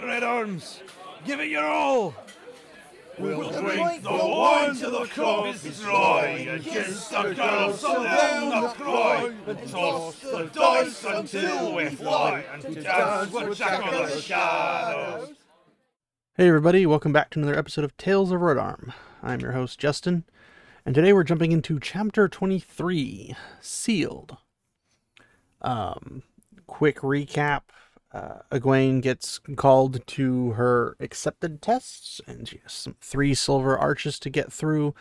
[0.00, 0.80] right, Red Arms.
[1.24, 2.14] Give it your all.
[3.18, 8.62] We'll drink the wine till the cup is dry, and kiss the girls so down
[8.62, 14.20] the cry, and toss the dice until we fly, and dance with Jak o' the
[14.20, 15.30] Shadows.
[16.36, 18.92] Hey everybody, welcome back to another episode of Tales of Rodarm.
[19.20, 20.22] I'm your host Justin,
[20.86, 24.36] and today we're jumping into chapter 23, Sealed.
[25.60, 26.22] Um,
[26.68, 27.62] quick recap.
[28.12, 34.18] Uh, Egwene gets called to her accepted tests, and she has some three silver arches
[34.20, 34.94] to get through.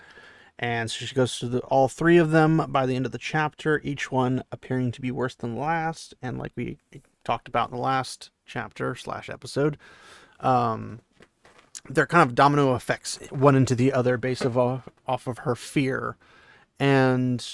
[0.60, 3.80] And so she goes through all three of them by the end of the chapter,
[3.84, 6.16] each one appearing to be worse than the last.
[6.22, 6.80] And like we
[7.24, 9.78] talked about in the last chapter slash episode,
[10.40, 11.00] um,
[11.90, 16.18] they're kind of domino effects, one into the other, based off off of her fear,
[16.80, 17.46] and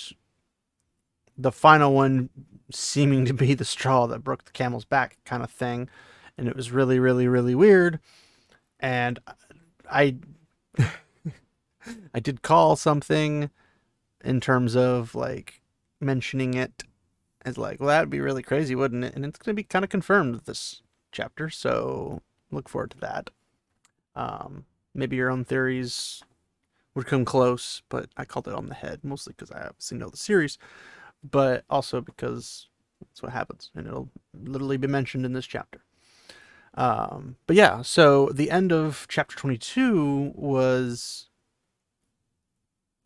[1.38, 2.30] the final one
[2.72, 5.90] seeming to be the straw that broke the camel's back, kind of thing,
[6.38, 8.00] and it was really, really, really weird,
[8.80, 9.20] and
[9.90, 10.18] I,
[12.14, 13.50] I did call something,
[14.24, 15.62] in terms of like
[16.00, 16.84] mentioning it,
[17.46, 19.16] as like, well, that'd be really crazy, wouldn't it?
[19.16, 22.22] And it's gonna be kind of confirmed this chapter, so
[22.52, 23.30] look forward to that.
[24.16, 26.24] Um, maybe your own theories
[26.96, 30.10] would come close, but I called it on the head mostly because I obviously know
[30.10, 30.58] the series,
[31.24, 32.68] but also because
[33.02, 35.82] that's what happens, and it'll literally be mentioned in this chapter.
[36.76, 41.30] Um, but yeah, so the end of chapter 22 was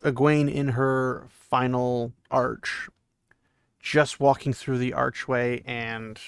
[0.02, 2.88] Egwene in her final arch,
[3.80, 6.18] just walking through the archway, and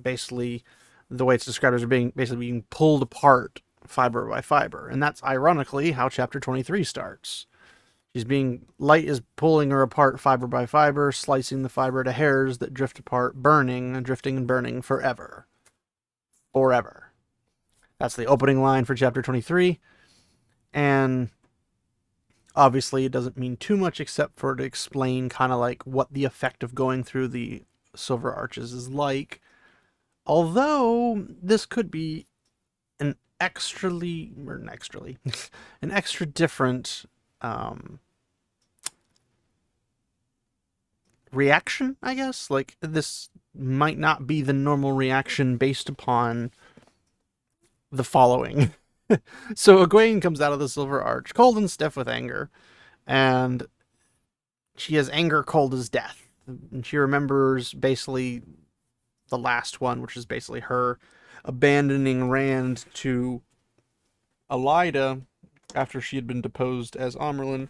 [0.00, 0.64] basically
[1.10, 4.88] the way it's described as being basically being pulled apart fiber by fiber.
[4.88, 7.46] And that's ironically how chapter 23 starts.
[8.14, 12.58] She's being light is pulling her apart fiber by fiber, slicing the fiber to hairs
[12.58, 15.46] that drift apart, burning and drifting and burning forever.
[16.52, 17.12] Forever.
[17.98, 19.78] That's the opening line for chapter 23.
[20.72, 21.30] And
[22.56, 26.24] obviously, it doesn't mean too much except for to explain kind of like what the
[26.24, 27.62] effect of going through the
[27.94, 29.40] silver arches is like.
[30.26, 32.26] Although this could be
[32.98, 35.18] an extrally or an extrally
[35.82, 37.04] an extra different
[37.42, 37.98] um
[41.32, 42.50] reaction i guess?
[42.50, 46.50] Like this might not be the normal reaction based upon
[47.90, 48.72] the following.
[49.56, 52.48] So Egwene comes out of the silver arch cold and stiff with anger
[53.08, 53.66] and
[54.76, 56.28] she has anger cold as death.
[56.46, 58.42] And she remembers basically
[59.28, 61.00] the last one which is basically her
[61.44, 63.42] abandoning Rand to
[64.48, 65.22] Elaida
[65.74, 67.68] after she had been deposed as Amyrlin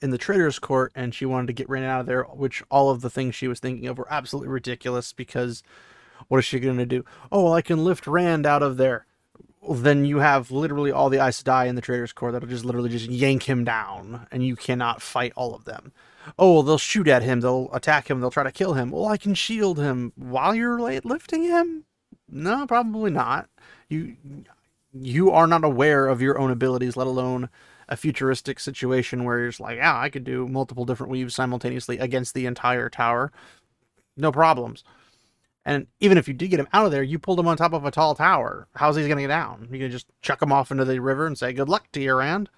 [0.00, 2.90] in the Traitors Court, and she wanted to get Rand out of there, which all
[2.90, 5.62] of the things she was thinking of were absolutely ridiculous because
[6.28, 7.04] what is she going to do?
[7.30, 9.06] Oh, well, I can lift Rand out of there.
[9.60, 12.64] Well, then you have literally all the Aes Sedai in the Traitors Court that'll just
[12.64, 15.92] literally just yank him down, and you cannot fight all of them.
[16.38, 18.90] Oh, well, they'll shoot at him, they'll attack him, they'll try to kill him.
[18.90, 21.84] Well, I can shield him while you're lifting him?
[22.28, 23.48] No, probably not.
[23.88, 24.16] You
[24.92, 27.48] you are not aware of your own abilities, let alone
[27.88, 31.98] a futuristic situation where you're just like, yeah, I could do multiple different weaves simultaneously
[31.98, 33.32] against the entire tower.
[34.16, 34.84] No problems.
[35.64, 37.72] And even if you did get him out of there, you pulled him on top
[37.72, 38.66] of a tall tower.
[38.74, 39.68] How's he going to get down?
[39.70, 42.20] You can just chuck him off into the river and say, good luck to your
[42.20, 42.48] end.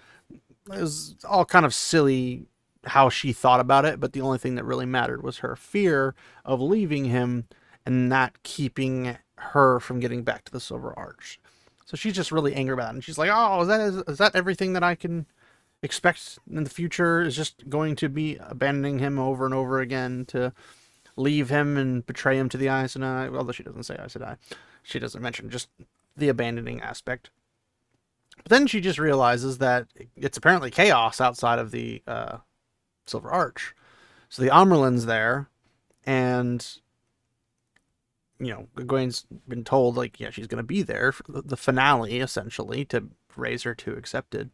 [0.72, 2.46] It was all kind of silly
[2.84, 6.14] how she thought about it, but the only thing that really mattered was her fear
[6.44, 7.46] of leaving him
[7.84, 11.38] and not keeping her from getting back to the Silver Arch.
[11.94, 12.94] So she's just really angry about it.
[12.94, 15.26] And she's like, oh, is that, is, is that everything that I can
[15.80, 17.22] expect in the future?
[17.22, 20.52] Is just going to be abandoning him over and over again to
[21.14, 23.32] leave him and betray him to the Aes Sedai?
[23.32, 24.38] Although she doesn't say Aes Sedai.
[24.82, 25.68] She doesn't mention just
[26.16, 27.30] the abandoning aspect.
[28.38, 32.38] But then she just realizes that it's apparently chaos outside of the uh,
[33.06, 33.72] Silver Arch.
[34.28, 35.48] So the Amyrlin's there,
[36.04, 36.66] and
[38.38, 42.84] you know, Egwene's been told like, yeah, she's gonna be there for the finale essentially
[42.86, 44.50] to raise her to accepted.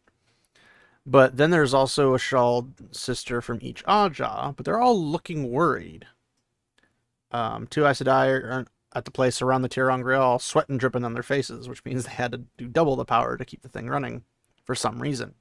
[1.05, 6.05] But then there's also a Shald sister from each Ajah, but they're all looking worried.
[7.31, 11.23] Um, two Aes Sedai are at the place around the ter'angreal, sweating dripping on their
[11.23, 14.23] faces, which means they had to do double the power to keep the thing running
[14.63, 15.33] for some reason.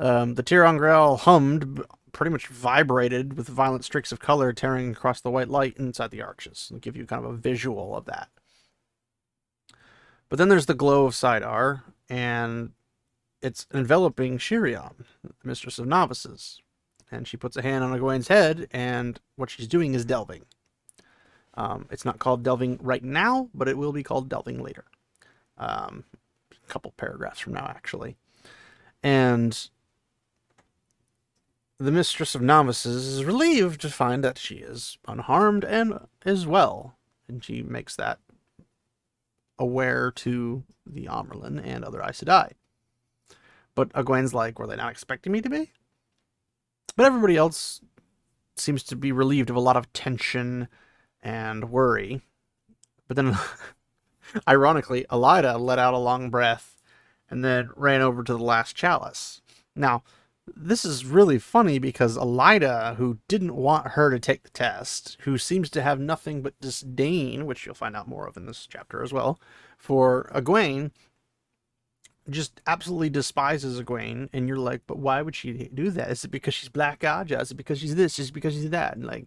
[0.00, 1.82] Um, the ter'angreal hummed
[2.16, 6.22] pretty much vibrated with violent streaks of color tearing across the white light inside the
[6.22, 8.30] arches and give you kind of a visual of that.
[10.30, 12.72] But then there's the glow of Saidar, and
[13.42, 16.62] it's enveloping Sheriam, the mistress of novices.
[17.10, 20.46] And she puts a hand on Egwene's head, and what she's doing is delving.
[21.52, 24.86] Um, it's not called delving right now, but it will be called delving later.
[25.58, 26.04] Um,
[26.50, 28.16] a couple paragraphs from now, actually.
[29.02, 29.68] And
[31.78, 36.96] the mistress of novices is relieved to find that she is unharmed and is well.
[37.28, 38.18] And she makes that
[39.58, 42.52] aware to the Amyrlin and other Aes Sedai.
[43.74, 45.72] But Egwene's like, were they not expecting me to be?
[46.96, 47.82] But everybody else
[48.56, 50.68] seems to be relieved of a lot of tension
[51.22, 52.22] and worry.
[53.06, 53.36] But then,
[54.48, 56.80] ironically, Elaida let out a long breath
[57.28, 59.42] and then ran over to the last chalice.
[59.74, 60.02] Now,
[60.54, 65.38] this is really funny because Elaida, who didn't want her to take the test, who
[65.38, 69.02] seems to have nothing but disdain, which you'll find out more of in this chapter
[69.02, 69.40] as well,
[69.76, 70.92] for Egwene,
[72.28, 76.10] just absolutely despises Egwene, and you're like, but why would she do that?
[76.10, 77.40] Is it because she's Black Ajah?
[77.40, 78.18] Is it because she's this?
[78.18, 78.96] Is it because she's that?
[78.96, 79.26] And like,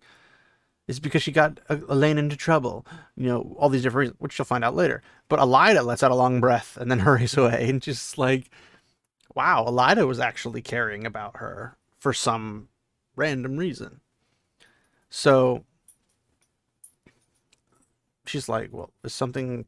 [0.88, 2.86] is because she got Elayne into trouble?
[3.16, 5.02] You know, all these different reasons, which you'll find out later.
[5.28, 8.50] But Elaida lets out a long breath and then hurries away, and just like
[9.36, 12.70] wow, Elaida was actually caring about her for some
[13.16, 14.02] random reason.
[15.10, 15.64] So
[18.26, 19.66] she's like, well, is something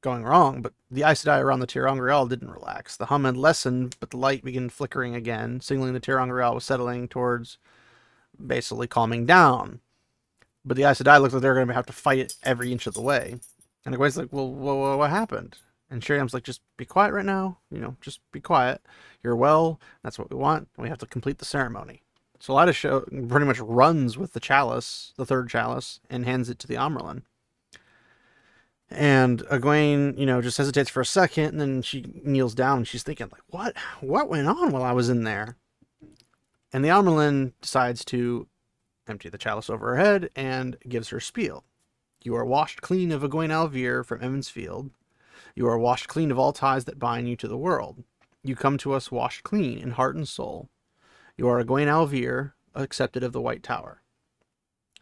[0.00, 0.62] going wrong?
[0.62, 2.96] But the Aes Sedai around the ter'angreal didn't relax.
[2.96, 7.08] The hum had lessened, but the light began flickering again, signaling the ter'angreal was settling
[7.08, 7.58] towards
[8.44, 9.80] basically calming down.
[10.64, 12.86] But the Aes Sedai looked like they're going to have to fight it every inch
[12.86, 13.38] of the way.
[13.84, 14.50] And Egwene's like, well,
[14.98, 15.58] what happened?
[15.90, 17.58] And Sheriam's like, just be quiet right now.
[17.70, 18.82] You know, just be quiet.
[19.22, 19.80] You're well.
[20.02, 20.68] That's what we want.
[20.76, 22.02] We have to complete the ceremony.
[22.40, 26.58] So Elaida show pretty much runs with the chalice, the third chalice, and hands it
[26.60, 27.22] to the Amyrlin.
[28.90, 32.88] And Egwene, you know, just hesitates for a second, and then she kneels down and
[32.88, 35.56] she's thinking, like, what what went on while I was in there?
[36.72, 38.46] And the Amyrlin decides to
[39.06, 41.64] empty the chalice over her head and gives her spiel.
[42.22, 44.90] You are washed clean of Egwene al'Vere from Emond's Field.
[45.58, 48.04] You are washed clean of all ties that bind you to the world.
[48.44, 50.68] You come to us washed clean in heart and soul.
[51.36, 54.00] You are Egwene al'Vere, accepted of the White Tower.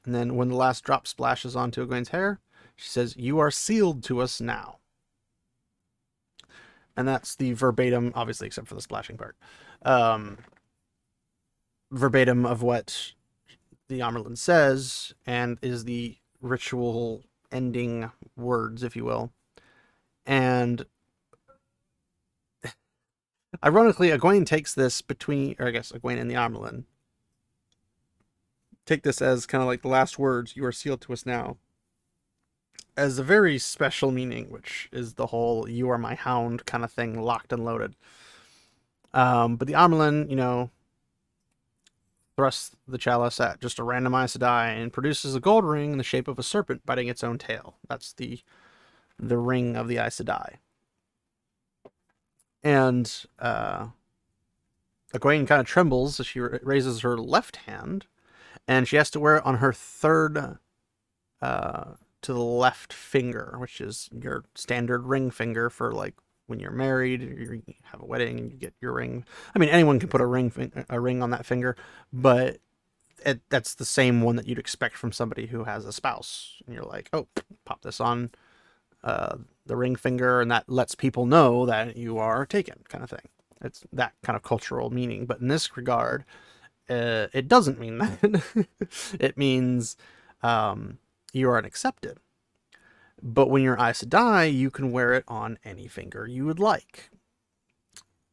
[0.07, 2.41] And then when the last drop splashes onto Egwene's hair,
[2.75, 4.79] she says, You are sealed to us now.
[6.97, 9.37] And that's the verbatim, obviously, except for the splashing part.
[9.83, 10.39] Um,
[11.91, 13.13] verbatim of what
[13.89, 19.35] the Amyrlin says, and is the ritual ending words, if you will.
[20.27, 20.85] And
[23.65, 26.85] ironically, Egwene takes this between, or I guess Egwene and the Amyrlin
[28.87, 31.57] take this as kind of like the last words, you are sealed to us now,
[32.97, 36.93] as a very special meaning, which is the whole you are my hound kind of
[36.93, 37.95] thing, locked and loaded.
[39.13, 40.71] Um, but the Amyrlin, you know,
[42.37, 45.99] thrusts the chalice at just a random Aes Sedai and produces a gold ring in
[45.99, 47.77] the shape of a serpent biting its own tail.
[47.89, 48.41] That's the
[49.19, 50.57] the ring of the Aes Sedai.
[52.63, 53.89] And uh,
[55.15, 58.07] Egwene kind of trembles as she raises her left hand,
[58.67, 60.59] and she has to wear it on her third
[61.41, 61.85] uh,
[62.23, 66.15] to the left finger, which is your standard ring finger for like
[66.47, 69.25] when you're married, you have a wedding, and you get your ring.
[69.55, 70.53] I mean, anyone can put a ring
[70.89, 71.77] a ring on that finger,
[72.13, 72.59] but
[73.25, 76.61] it, that's the same one that you'd expect from somebody who has a spouse.
[76.67, 77.27] And you're like, oh,
[77.65, 78.31] pop this on
[79.05, 79.37] uh,
[79.67, 83.29] the ring finger, and that lets people know that you are taken, kind of thing.
[83.63, 85.27] It's that kind of cultural meaning.
[85.27, 86.25] But in this regard,
[86.89, 88.67] uh, it doesn't mean that.
[89.19, 89.97] it means
[90.43, 90.99] um,
[91.33, 92.19] you are accepted.
[93.23, 97.11] But when you're Aes Sedai, you can wear it on any finger you would like.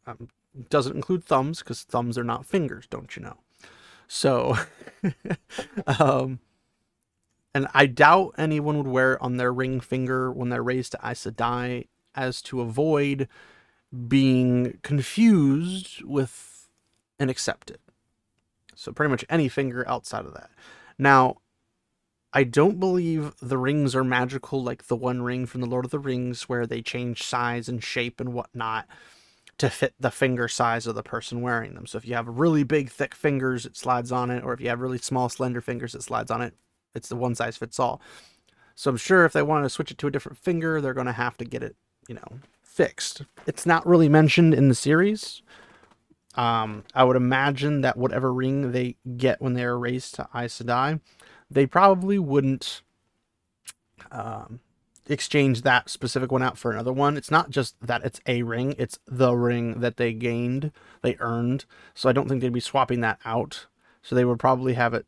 [0.05, 0.27] Um,
[0.69, 3.37] doesn't include thumbs because thumbs are not fingers, don't you know?
[4.07, 4.57] So,
[5.99, 6.39] um,
[7.53, 10.99] and I doubt anyone would wear it on their ring finger when they're raised to
[11.03, 13.27] Aes Sedai as to avoid
[14.07, 16.69] being confused with
[17.19, 17.77] and accepted.
[18.75, 20.49] So pretty much any finger outside of that.
[20.97, 21.37] Now,
[22.33, 25.91] I don't believe the rings are magical like the one ring from the Lord of
[25.91, 28.87] the Rings where they change size and shape and whatnot
[29.59, 31.85] to fit the finger size of the person wearing them.
[31.85, 34.69] So if you have really big thick fingers, it slides on it, or if you
[34.69, 36.55] have really small slender fingers, it slides on it
[36.95, 38.01] it's the one size fits all.
[38.75, 41.07] So I'm sure if they want to switch it to a different finger, they're going
[41.07, 41.75] to have to get it,
[42.07, 43.21] you know, fixed.
[43.45, 45.41] It's not really mentioned in the series.
[46.35, 50.59] Um, I would imagine that whatever ring they get when they are raised to Aes
[50.59, 50.99] Sedai,
[51.51, 52.81] they probably wouldn't
[54.11, 54.59] um,
[55.07, 57.17] exchange that specific one out for another one.
[57.17, 60.71] It's not just that it's a ring, it's the ring that they gained,
[61.03, 61.65] they earned.
[61.93, 63.67] So I don't think they'd be swapping that out.
[64.01, 65.05] So they would probably have it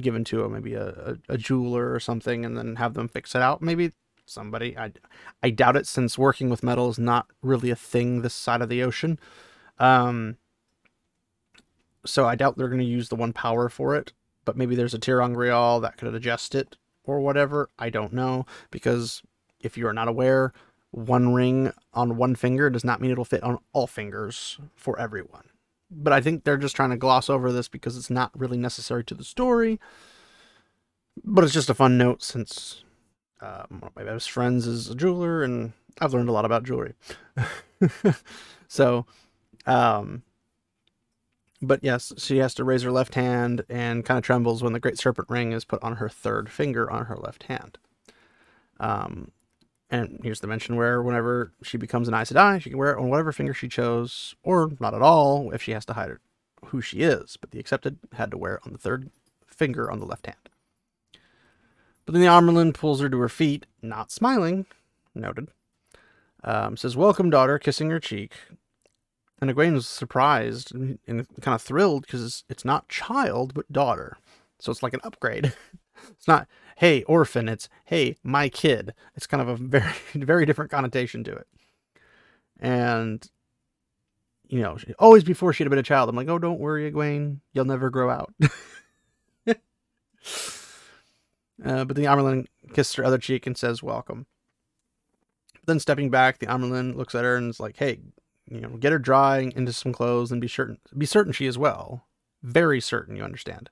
[0.00, 3.34] given to a, maybe a, a, a jeweler or something and then have them fix
[3.34, 3.62] it out.
[3.62, 3.92] Maybe
[4.26, 4.76] somebody.
[4.76, 4.92] I,
[5.42, 8.68] I doubt it since working with metal is not really a thing this side of
[8.68, 9.18] the ocean.
[9.78, 10.36] Um,
[12.04, 14.12] so I doubt they're going to use the one power for it,
[14.44, 17.68] but maybe there's a ter'angreal that could adjust it or whatever.
[17.78, 19.22] I don't know because
[19.60, 20.52] if you are not aware,
[20.90, 25.48] one ring on one finger does not mean it'll fit on all fingers for everyone.
[25.90, 29.04] But I think they're just trying to gloss over this because it's not really necessary
[29.04, 29.80] to the story.
[31.24, 32.84] But it's just a fun note since
[33.40, 36.64] uh, one of my best friends is a jeweler and I've learned a lot about
[36.64, 36.94] jewelry.
[38.68, 39.06] so,
[39.66, 40.22] um,
[41.60, 44.80] but yes, she has to raise her left hand and kind of trembles when the
[44.80, 47.78] Great Serpent Ring is put on her third finger on her left hand.
[48.78, 49.32] Um,
[49.90, 52.98] and here's the mention where whenever she becomes an Aes Sedai, she can wear it
[52.98, 56.10] on whatever finger she chose, or not at all if she has to hide
[56.66, 57.36] who she is.
[57.40, 59.10] But the accepted had to wear it on the third
[59.46, 60.38] finger on the left hand.
[62.04, 64.66] But then the Amyrlin pulls her to her feet, not smiling,
[65.14, 65.48] noted.
[66.44, 68.32] Um, says, Welcome, daughter, kissing her cheek.
[69.40, 74.16] And Egwene was surprised and kind of thrilled because it's not child, but daughter.
[74.58, 75.52] So it's like an upgrade.
[76.10, 77.48] it's not, hey, orphan.
[77.48, 78.94] It's, hey, my kid.
[79.16, 81.48] It's kind of a very, very different connotation to it.
[82.60, 83.28] And,
[84.46, 87.40] you know, always before she'd have been a child, I'm like, oh, don't worry, Egwene.
[87.52, 88.32] You'll never grow out.
[89.48, 89.56] uh,
[91.84, 94.26] but the Amyrlin kisses her other cheek and says, welcome.
[95.66, 97.98] Then stepping back, the Amyrlin looks at her and is like, hey,
[98.48, 101.58] you know, get her drying into some clothes and be certain, be certain she is
[101.58, 102.06] well.
[102.44, 103.68] Very certain, you understand.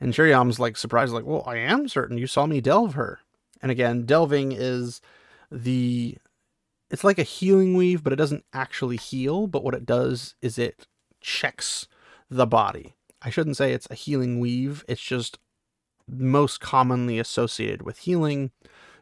[0.00, 3.20] And Sheriam's like surprised, like, well, I am certain you saw me delve her.
[3.62, 5.00] And again, delving is
[5.50, 6.16] the
[6.90, 10.58] it's like a healing weave, but it doesn't actually heal, but what it does is
[10.58, 10.86] it
[11.20, 11.86] checks
[12.28, 12.94] the body.
[13.22, 15.38] I shouldn't say it's a healing weave, it's just
[16.08, 18.50] most commonly associated with healing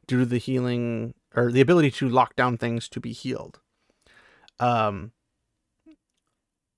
[0.07, 3.61] due to the healing or the ability to lock down things to be healed.
[4.61, 5.12] Um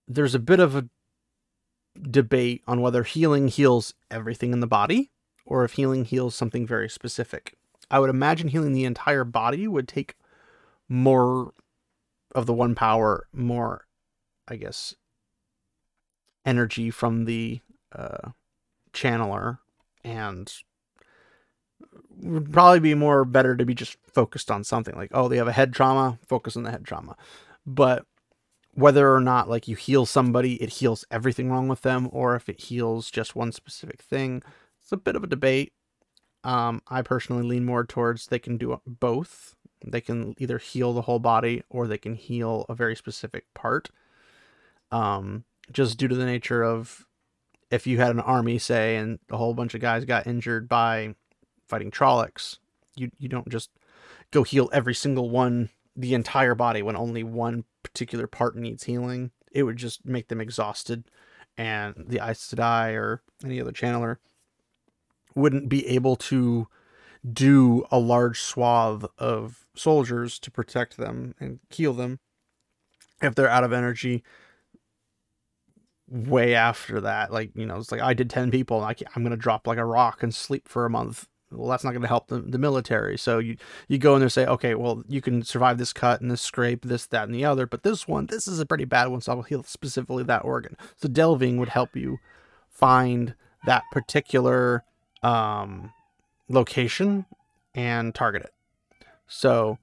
[0.06, 0.88] there's a bit of a
[2.02, 5.10] debate on whether healing heals everything in the body
[5.44, 7.56] or if healing heals something very specific.
[7.90, 10.14] I would imagine healing the entire body would take
[10.88, 11.52] more
[12.34, 13.86] of the one power, more,
[14.46, 14.94] I guess,
[16.46, 17.60] energy from the
[17.92, 18.30] uh,
[18.92, 19.58] channeler,
[20.04, 20.52] and
[22.22, 25.48] would probably be more better to be just focused on something like, oh, they have
[25.48, 27.16] a head trauma, focus on the head trauma.
[27.66, 28.06] But
[28.74, 32.48] whether or not like you heal somebody, it heals everything wrong with them, or if
[32.48, 34.42] it heals just one specific thing.
[34.82, 35.72] It's a bit of a debate.
[36.44, 39.54] Um, I personally lean more towards they can do both.
[39.84, 43.90] They can either heal the whole body or they can heal a very specific part.
[44.90, 47.06] Um, just due to the nature of
[47.70, 51.14] if you had an army, say, and a whole bunch of guys got injured by
[51.68, 52.58] fighting Trollocs,
[52.96, 53.70] you you don't just
[54.30, 59.30] go heal every single one the entire body when only one particular part needs healing.
[59.52, 61.04] It would just make them exhausted,
[61.58, 64.18] and the Aes Sedai or any other channeler
[65.34, 66.68] wouldn't be able to
[67.32, 72.18] do a large swath of soldiers to protect them and heal them
[73.22, 74.22] if they're out of energy
[76.08, 79.36] way after that like you know it's like i did 10 people I am to
[79.36, 82.28] drop like a rock and sleep for a month well that's not going to help
[82.28, 83.18] the, the military.
[83.18, 83.56] So you
[83.88, 86.40] you go in there and say okay well you can survive this cut and this
[86.40, 89.20] scrape this that and the other but this one this is a pretty bad one
[89.20, 90.76] so i'll heal specifically that organ.
[90.96, 92.18] So delving would help you
[92.68, 93.34] find
[93.66, 94.84] that particular
[95.22, 95.92] um
[96.48, 97.26] location
[97.74, 98.54] and target it.
[99.26, 99.78] So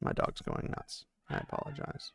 [0.00, 1.04] my dog's going nuts.
[1.30, 2.12] I apologize.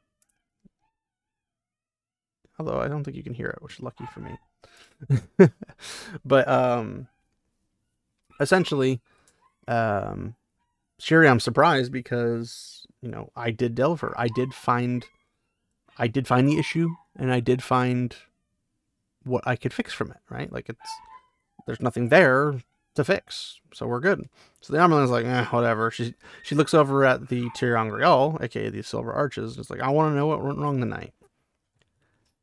[2.60, 4.38] Although i don't think you can hear it which is lucky for me.
[6.26, 7.08] But um
[8.44, 9.02] essentially,
[9.68, 10.36] um,
[11.00, 14.14] Sheriam's surprised because you know I did Delver.
[14.18, 15.06] I did find,
[15.98, 18.16] I did find the issue, and I did find
[19.24, 20.18] what I could fix from it.
[20.30, 20.92] Right, like it's
[21.66, 22.60] there's nothing there
[22.96, 24.30] to fix, so we're good.
[24.62, 25.90] So the Amyrlin's like, eh, whatever.
[25.90, 29.90] She she looks over at the ter'angreal, aka the Silver Arches, and it's like, I
[29.90, 31.14] want to know what went wrong tonight.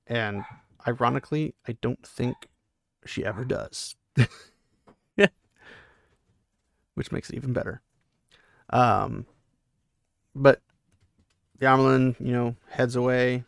[0.06, 0.44] And
[0.86, 2.48] ironically, I don't think
[3.06, 3.94] she ever does.
[7.00, 7.80] which makes it even better.
[8.68, 9.24] Um,
[10.34, 10.60] but
[11.58, 13.44] the Amyrlin, you know, heads away.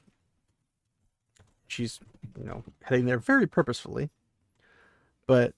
[1.69, 2.01] She's,
[2.39, 4.09] you know, heading there very purposefully.
[5.27, 5.53] But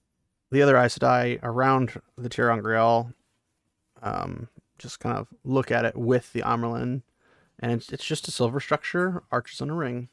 [0.51, 3.13] the other Aes Sedai around the ter'angreal
[4.03, 7.01] um, just kind of look at it with the Amyrlin,
[7.59, 10.09] and it's, it's just a silver structure, arches on a ring.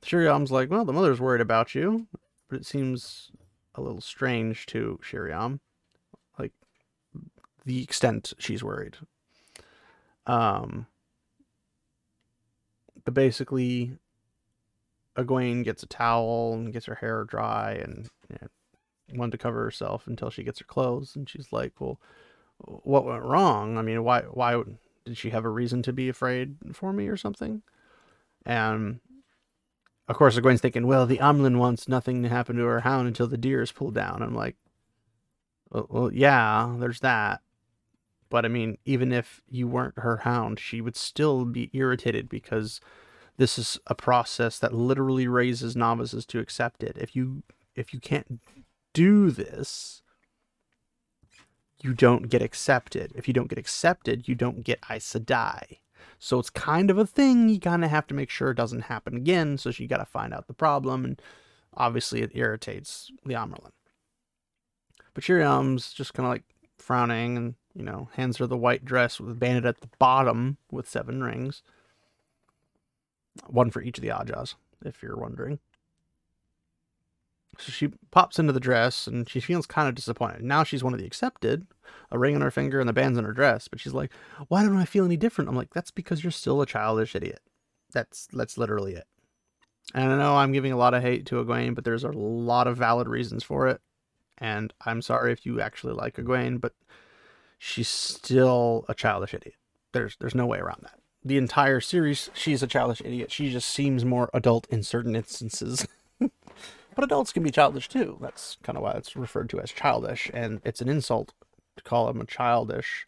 [0.00, 2.06] Sheriam's like, well, the mother's worried about you.
[2.48, 3.30] but it seems
[3.74, 5.60] a little strange to Sheriam,
[7.64, 8.96] the extent she's worried.
[10.26, 10.86] Um,
[13.04, 13.92] but basically,
[15.16, 18.48] Egwene gets a towel and gets her hair dry and you know,
[19.18, 22.00] wanted to cover herself until she gets her clothes, and she's like, "Well,
[22.58, 23.78] what went wrong?
[23.78, 24.62] I mean, why why
[25.04, 27.62] did she have a reason to be afraid for me or something?"
[28.46, 29.00] And
[30.08, 33.26] of course, Egwene's thinking, "Well, the Amyrlin wants nothing to happen to her hound until
[33.26, 34.56] the deer is pulled down." I'm like,
[35.70, 37.42] well, well, yeah, there's that."
[38.30, 42.80] But I mean, even if you weren't her hound, she would still be irritated because
[43.36, 46.96] this is a process that literally raises novices to accept it.
[46.98, 47.42] If you
[47.74, 48.40] if you can't
[48.94, 50.02] do this,
[51.82, 53.12] you don't get accepted.
[53.14, 55.78] If you don't get accepted, you don't get Aes Sedai.
[56.18, 58.82] So it's kind of a thing you kind of have to make sure it doesn't
[58.82, 59.56] happen again.
[59.58, 61.22] So you got to find out the problem, and
[61.74, 63.34] obviously it irritates the.
[65.14, 66.44] But Sheriam's just kind of like
[66.78, 70.58] frowning and you know hands her the white dress with a bandit at the bottom
[70.70, 71.62] with seven rings,
[73.46, 75.58] one for each of the Ajahs, if you're wondering.
[77.58, 80.42] So she pops into the dress and she feels kind of disappointed.
[80.42, 81.66] Now she's one of the accepted,
[82.10, 84.12] a ring on her finger and the bands on her dress, but she's like,
[84.48, 87.40] "Why don't I feel any different?" I'm like, "That's because you're still a childish idiot."
[87.92, 89.06] That's that's literally it.
[89.94, 92.66] And I know I'm giving a lot of hate to Egwene, but there's a lot
[92.66, 93.80] of valid reasons for it.
[94.38, 96.74] And I'm sorry if you actually like Egwene, but
[97.60, 99.54] she's still a childish idiot.
[99.92, 100.98] There's there's no way around that.
[101.22, 103.30] The entire series, she's a childish idiot.
[103.30, 105.86] She just seems more adult in certain instances.
[106.18, 108.16] but adults can be childish too.
[108.20, 111.34] That's kind of why it's referred to as childish, and it's an insult
[111.76, 113.06] to call them a childish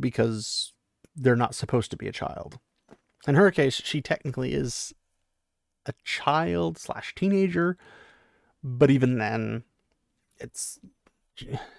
[0.00, 0.72] because
[1.14, 2.58] they're not supposed to be a child.
[3.28, 4.94] In her case, she technically is
[5.84, 7.76] a child slash teenager,
[8.64, 9.64] but even then,
[10.38, 10.80] it's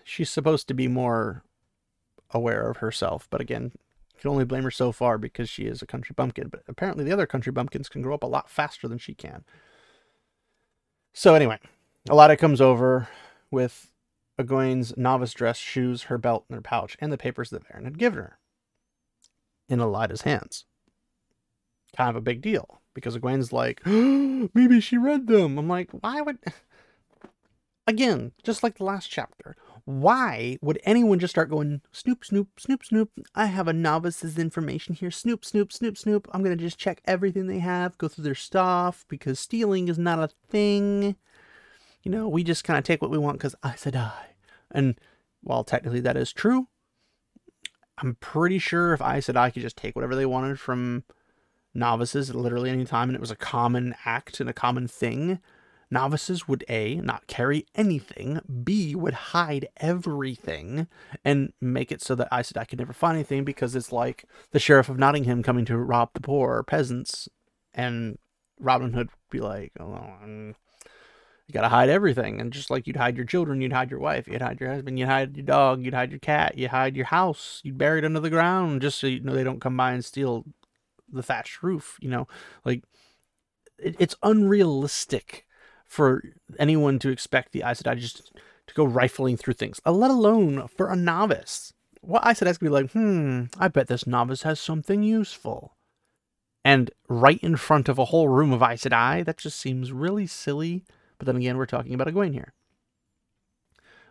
[0.03, 1.43] she's supposed to be more
[2.31, 3.27] aware of herself.
[3.29, 6.49] But again, you can only blame her so far because she is a country bumpkin.
[6.49, 9.43] But apparently, the other country bumpkins can grow up a lot faster than she can.
[11.13, 11.59] So anyway,
[12.07, 13.07] Elaida comes over
[13.49, 13.91] with
[14.39, 17.97] Egwene's novice dress, shoes, her belt, and her pouch, and the papers that Verin had
[17.97, 18.39] given her
[19.67, 20.65] in Elaida's hands.
[21.95, 25.57] Kind of a big deal because Egwene's like, maybe she read them.
[25.57, 26.37] I'm like, why would.
[27.87, 29.55] Again, just like the last chapter,
[29.87, 33.09] why would anyone just start going snoop, snoop, snoop, snoop?
[33.33, 35.09] I have a novice's information here.
[35.09, 36.27] Snoop, snoop, snoop, snoop.
[36.33, 39.97] I'm going to just check everything they have, go through their stuff because stealing is
[39.97, 41.15] not a thing.
[42.03, 44.35] You know, we just kind of take what we want because i said i
[44.71, 44.99] And
[45.41, 46.67] while technically that is true,
[47.97, 51.05] I'm pretty sure if i said i could just take whatever they wanted from
[51.73, 55.39] novices at literally any time and it was a common act and a common thing,
[55.89, 60.87] novices would A, not carry anything, B, would hide everything
[61.23, 64.59] and make it so that Aes Sedai could never find anything because it's like the
[64.59, 67.29] Sheriff of Nottingham coming to rob the poor peasants
[67.73, 68.17] and
[68.59, 70.55] Robin Hood would be like, oh, um,
[71.47, 72.41] you gotta hide everything.
[72.41, 74.99] And just like you'd hide your children, you'd hide your wife, you'd hide your husband,
[74.99, 78.05] you'd hide your dog, you'd hide your cat, you'd hide your house, you'd bury it
[78.05, 80.45] under the ground just so you know they don't come by and steal
[81.09, 82.27] the thatched roof, you know?
[82.65, 82.83] Like,
[83.77, 85.46] it, it's unrealistic
[85.87, 86.23] for
[86.59, 88.31] anyone to expect the Aes Sedai just
[88.67, 91.73] to go rifling through things, uh, let alone for a novice.
[92.01, 95.75] What Aes Sedai could be like, hmm, I bet this novice has something useful.
[96.63, 100.27] And right in front of a whole room of Aes Sedai, that just seems really
[100.27, 100.83] silly.
[101.17, 102.53] But then again, we're talking about Egwene here.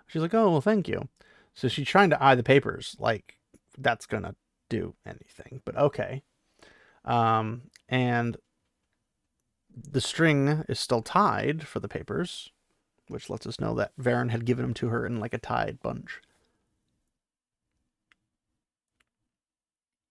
[0.07, 1.09] She's like, oh, well, thank you.
[1.55, 3.37] So she's trying to eye the papers, like
[3.79, 4.35] that's gonna
[4.69, 6.23] do anything, but okay.
[7.05, 8.37] Um, and
[9.77, 12.51] the string is still tied for the papers,
[13.09, 15.81] which lets us know that Verin had given them to her in like a tied
[15.83, 16.23] bunch.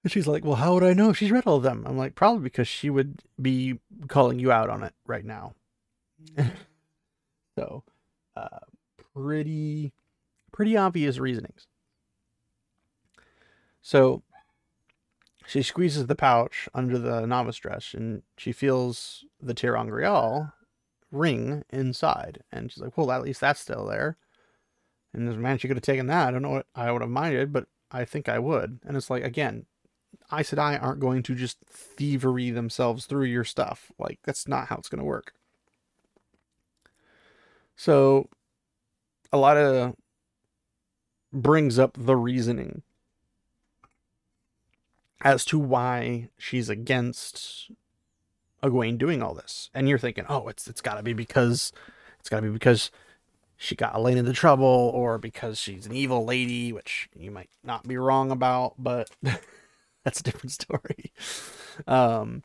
[0.04, 1.84] And she's like, Well, how would I know if she's read all of them?
[1.88, 5.56] I'm like, Probably because she would be calling you out on it right now.
[7.58, 7.84] so,
[8.38, 8.60] uh,
[9.15, 9.93] pretty,
[10.51, 11.65] pretty obvious reasonings.
[13.82, 14.21] So,
[15.48, 20.52] she squeezes the pouch under the novice dress and she feels the ter'angreal
[21.12, 22.44] ring inside.
[22.52, 24.18] And she's like, well, at least that's still there.
[25.14, 26.28] And this man, she could have taken that.
[26.28, 28.80] I don't know what I would have minded, but I think I would.
[28.86, 29.66] And it's like, again,
[30.34, 33.92] Aes Sedai aren't going to just thievery themselves through your stuff.
[34.00, 35.34] Like, that's not how it's going to work.
[37.76, 38.30] So,
[39.32, 39.96] a lot of
[41.32, 42.82] brings up the reasoning
[45.21, 47.71] as to why she's against
[48.62, 49.69] Egwene doing all this.
[49.73, 51.71] And you're thinking, oh, it's it's got to be because
[52.19, 52.91] It's got to be because
[53.58, 57.88] she got Elayne into trouble or because she's an evil lady, which you might not
[57.88, 59.10] be wrong about, but
[60.04, 61.13] that's a different story.
[61.88, 62.43] Um,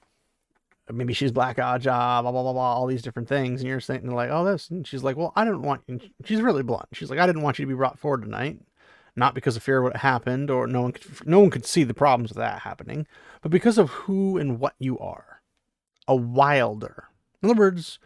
[0.90, 4.08] maybe she's Black Ajah, blah blah blah blah, all these different things, and you're saying
[4.10, 5.82] like, oh, this, and she's like, well, I didn't want.
[6.24, 6.88] She's really blunt.
[6.92, 8.58] She's like, I didn't want you to be brought forward tonight,
[9.16, 11.84] not because of fear of what happened, or no one, could, no one could see
[11.84, 13.06] the problems of that happening,
[13.42, 15.42] but because of who and what you are,
[16.06, 17.04] a wilder.
[17.42, 17.98] In other words,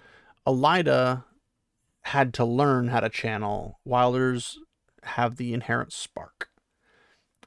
[0.47, 1.25] Elaida
[2.03, 3.81] had to learn how to channel.
[3.85, 4.59] Wilders
[5.05, 6.51] have the inherent spark,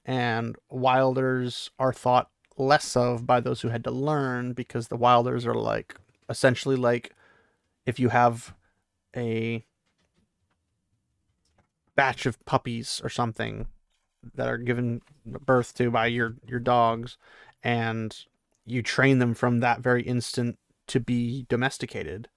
[0.06, 5.46] and wilders are thought less of by those who had to learn because the wilders
[5.46, 5.96] are like
[6.28, 7.13] essentially like
[7.86, 8.56] if you have
[9.15, 9.63] a
[11.98, 13.68] batch of puppies or something
[14.36, 17.18] that are given birth to by your your dogs
[17.64, 18.26] and
[18.66, 20.58] you train them from that very instant
[20.88, 22.30] to be domesticated.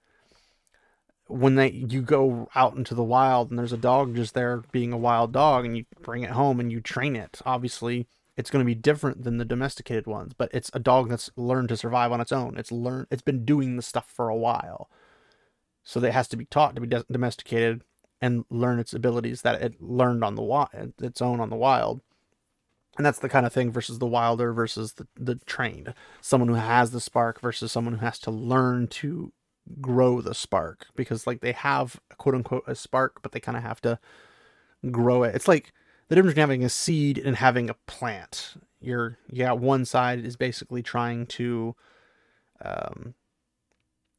[1.27, 4.91] When they you go out into the wild and there's a dog just there being
[4.91, 8.65] a wild dog and you bring it home and you train it obviously it's going
[8.65, 12.11] to be different than the domesticated ones but it's a dog that's learned to survive
[12.11, 12.57] on its own.
[12.57, 14.89] It's learned it's been doing the stuff for a while.
[15.83, 17.83] So that it has to be taught to be domesticated
[18.21, 20.69] and learn its abilities that it learned on the wild
[21.01, 22.01] its own on the wild.
[22.97, 25.93] And that's the kind of thing versus the wilder versus the, the trained.
[26.19, 29.31] Someone who has the spark versus someone who has to learn to
[29.79, 33.63] grow the spark because like they have quote unquote a spark but they kind of
[33.63, 33.99] have to
[34.91, 35.35] grow it.
[35.35, 35.71] It's like
[36.09, 38.55] the difference between having a seed and having a plant.
[38.81, 41.75] You're yeah one side is basically trying to
[42.63, 43.15] um,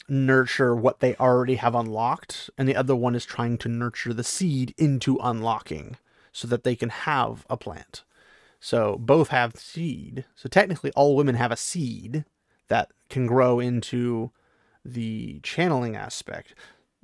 [0.08, 4.24] nurture what they already have unlocked and the other one is trying to nurture the
[4.24, 5.96] seed into unlocking
[6.32, 8.02] so that they can have a plant
[8.60, 12.24] so both have seed so technically all women have a seed
[12.68, 14.30] that can grow into
[14.84, 16.54] the channeling aspect,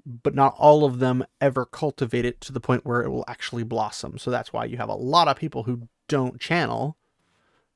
[0.07, 3.63] but not all of them ever cultivate it to the point where it will actually
[3.63, 4.19] blossom.
[4.19, 6.97] So that's why you have a lot of people who don't channel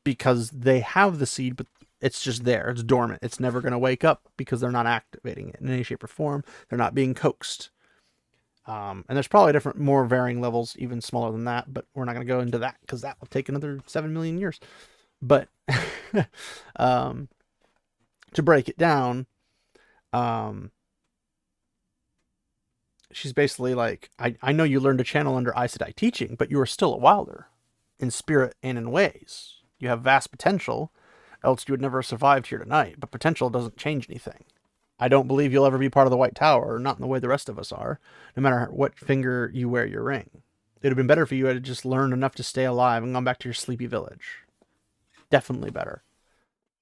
[0.04, 1.66] because they have the seed, but
[2.02, 2.68] it's just there.
[2.68, 3.20] It's dormant.
[3.22, 6.08] It's never going to wake up because they're not activating it in any shape or
[6.08, 6.44] form.
[6.68, 7.70] They're not being coaxed.
[8.66, 12.14] Um, and there's probably different, more varying levels, even smaller than that, but we're not
[12.14, 14.60] going to go into that because that will take another 7 million years.
[15.20, 15.48] But
[16.76, 17.28] um,
[18.34, 19.26] to break it down,
[20.12, 20.70] um
[23.12, 26.50] she's basically like I, I know you learned to channel under Aes Sedai teaching, but
[26.50, 27.46] you are still a wilder
[27.98, 29.56] in spirit and in ways.
[29.78, 30.92] You have vast potential,
[31.44, 34.44] else you would never have survived here tonight, but potential doesn't change anything.
[34.98, 37.18] I don't believe you'll ever be part of the White Tower, not in the way
[37.18, 37.98] the rest of us are,
[38.36, 40.30] no matter what finger you wear your ring.
[40.80, 43.24] It'd have been better for you had just learned enough to stay alive and gone
[43.24, 44.38] back to your sleepy village.
[45.30, 46.02] Definitely better.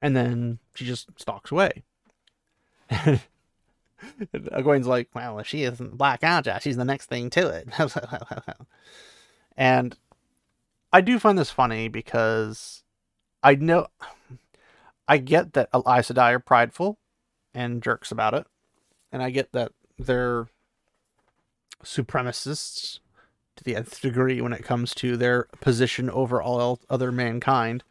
[0.03, 1.83] And then she just stalks away.
[4.35, 7.69] Egwene's like, well, if she isn't Black Ajah, she's the next thing to it.
[9.57, 9.97] and
[10.93, 12.83] I do find this funny because
[13.43, 13.87] I know
[15.11, 16.97] I get that Aes Sedai are prideful
[17.53, 18.47] and jerks about it,
[19.11, 20.47] and I get that they're
[21.83, 23.01] supremacists
[23.57, 27.83] to the nth degree when it comes to their position over all other mankind.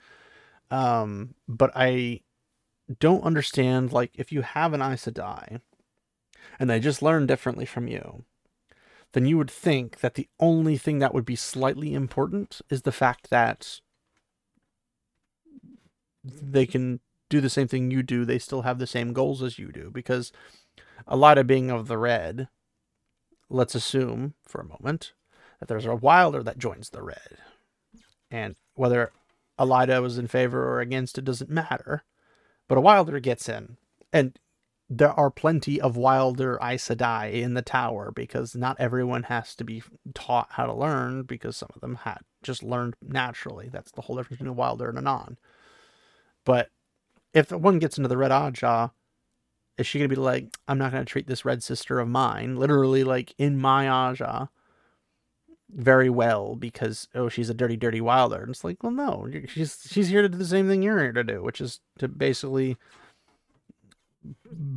[0.71, 2.21] Um, but I
[3.01, 5.59] don't understand like if you have an Aes Sedai
[6.57, 8.23] and they just learn differently from you,
[9.11, 12.93] then you would think that the only thing that would be slightly important is the
[12.93, 13.81] fact that
[16.23, 18.25] they can do the same thing you do.
[18.25, 20.31] They still have the same goals as you do because
[21.07, 22.47] a lot of being of the red,
[23.49, 25.13] let's assume for a moment
[25.59, 27.37] that there's a wilder that joins the red.
[28.31, 29.11] And whether
[29.59, 32.03] Elaida was in favor or against it doesn't matter
[32.69, 33.75] but a Wilder gets in.
[34.13, 34.39] And
[34.89, 39.63] there are plenty of Wilder Aes Sedai in the tower because not everyone has to
[39.63, 43.69] be taught how to learn because some of them had just learned naturally.
[43.69, 45.37] That's the whole difference between a Wilder and a non.
[46.45, 46.69] But
[47.33, 48.91] if one gets into the Red Ajah,
[49.77, 53.03] is she to be like, I'm not to treat this red sister of mine, literally
[53.03, 54.49] like in my Ajah,
[55.71, 58.41] very well because oh she's a dirty dirty wilder.
[58.41, 61.11] And it's like well no she's she's here to do the same thing you're here
[61.11, 62.75] to do which is to basically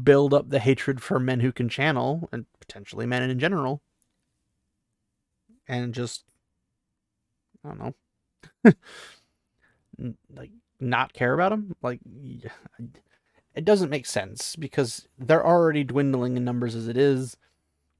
[0.05, 3.83] build up the hatred for men who can channel and potentially men in general.
[5.67, 6.25] And just
[7.65, 7.79] i don't
[8.65, 8.73] know.
[10.35, 10.51] Like
[10.83, 12.01] not care about them like
[13.55, 17.37] it doesn't make sense because they're already dwindling in numbers as it is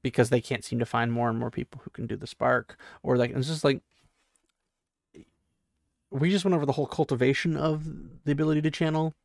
[0.01, 2.77] because they can't seem to find more and more people who can do the spark
[3.01, 3.81] or like it's just like
[6.13, 7.87] we just went over the whole cultivation of
[8.23, 9.15] the ability to channel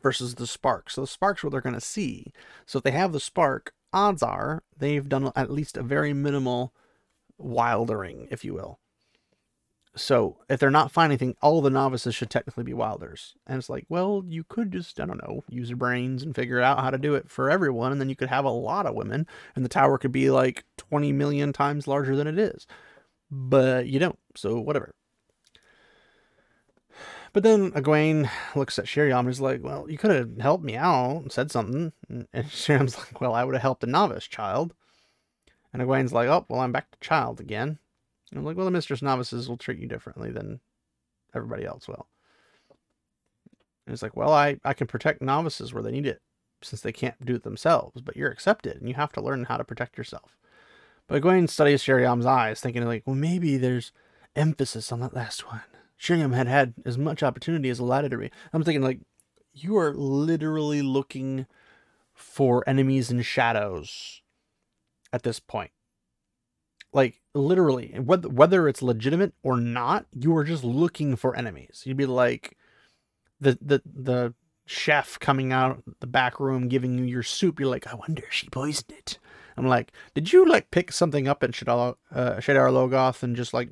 [0.00, 0.88] versus the spark.
[0.88, 2.32] So the spark's what they're going to see.
[2.64, 6.72] So if they have the spark, odds are they've done at least a very minimal
[7.38, 8.78] wildering, if you will.
[9.94, 13.34] So if they're not finding anything, all the novices should technically be wilders.
[13.46, 16.60] And it's like, well, you could just, I don't know, use your brains and figure
[16.60, 18.94] out how to do it for everyone, and then you could have a lot of
[18.94, 22.66] women, and the tower could be like 20 million times larger than it is.
[23.30, 24.94] But you don't, so whatever.
[27.34, 30.76] But then Egwene looks at Sheriam and is like, Well, you could have helped me
[30.76, 31.92] out and said something.
[32.08, 34.74] And Sheriam's like, Well, I would have helped a novice child.
[35.72, 37.78] And Egwene's like, Oh, well, I'm back to child again.
[38.32, 40.60] And I'm like, Well, the mistress novices will treat you differently than
[41.34, 42.08] everybody else will.
[43.86, 46.22] And it's like, Well, I, I can protect novices where they need it
[46.62, 49.58] since they can't do it themselves, but you're accepted and you have to learn how
[49.58, 50.38] to protect yourself.
[51.06, 53.92] But Egwene studies Sheriam's eyes, thinking, like, Well, maybe there's
[54.34, 55.60] emphasis on that last one.
[55.98, 58.30] Sheriam had had as much opportunity as allotted to me.
[58.52, 59.00] I'm thinking, like,
[59.52, 61.46] you are literally looking
[62.14, 64.22] for enemies in shadows
[65.12, 65.70] at this point.
[66.92, 71.82] Like, literally, whether, whether it's legitimate or not, you are just looking for enemies.
[71.86, 72.56] You'd be like
[73.40, 74.34] the, the, the
[74.66, 77.58] chef coming out the back room giving you your soup.
[77.58, 79.18] You're like, I wonder she poisoned it.
[79.56, 83.70] I'm like, did you like pick something up at Shadar, uh, Logoth and just like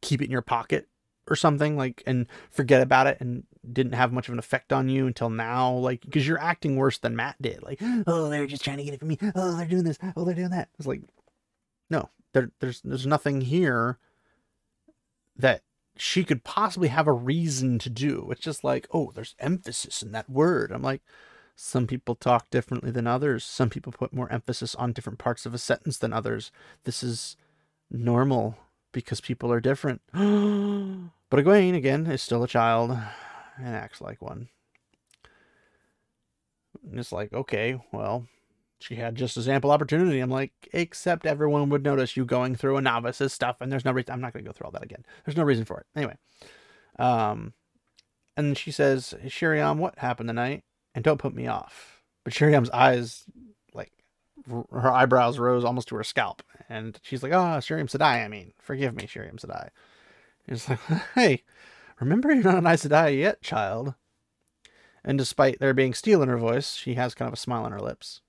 [0.00, 0.88] keep it in your pocket
[1.28, 4.88] or something like and forget about it and didn't have much of an effect on
[4.88, 8.64] you until now like because you're acting worse than Mat did like oh they're just
[8.64, 10.86] trying to get it from me oh they're doing this oh they're doing that it's
[10.86, 11.02] like
[11.90, 13.98] no there, there's there's nothing here
[15.36, 15.62] that
[15.96, 18.28] she could possibly have a reason to do.
[18.30, 20.72] It's just like oh there's emphasis in that word.
[20.72, 21.02] I'm like
[21.56, 23.44] some people talk differently than others.
[23.44, 26.52] Some people put more emphasis on different parts of a sentence than others.
[26.84, 27.36] This is
[27.90, 28.56] normal
[28.92, 30.00] because people are different.
[31.30, 32.90] But Egwene, again, is still a child
[33.58, 34.48] and acts like one.
[36.90, 38.26] And it's like, okay, well,
[38.80, 40.20] she had just as ample opportunity.
[40.20, 43.92] I'm like, except everyone would notice you going through a novice's stuff, and there's no
[43.92, 44.12] reason.
[44.12, 45.04] I'm not going to go through all that again.
[45.24, 45.86] There's no reason for it.
[45.96, 46.16] Anyway,
[46.98, 47.54] um,
[48.36, 50.64] and she says, Sheriam, what happened tonight?
[50.94, 52.02] And don't put me off.
[52.24, 53.24] But Sheriam's eyes,
[53.74, 53.92] like,
[54.48, 58.24] her eyebrows rose almost to her scalp, and she's like, "Ah, oh, Sheriam Sedai.
[58.24, 59.70] I mean, forgive me, Sheriam Sedai."
[60.46, 60.80] It's like,
[61.14, 61.44] hey,
[62.00, 63.94] remember you're not an Aes Sedai yet, child.
[65.04, 67.72] And despite there being steel in her voice, she has kind of a smile on
[67.72, 68.20] her lips.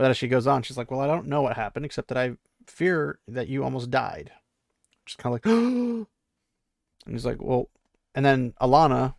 [0.00, 2.16] But as she goes on, she's like, well, I don't know what happened, except that
[2.16, 2.30] I
[2.66, 4.30] fear that you almost died.
[5.04, 6.06] Just kind of like, and
[7.06, 7.68] he's like, well,
[8.14, 9.12] and then Alanna,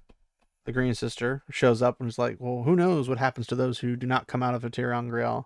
[0.65, 3.77] the Green Sister, shows up and is like, well, who knows what happens to those
[3.77, 5.45] who do not come out of a ter'angreal.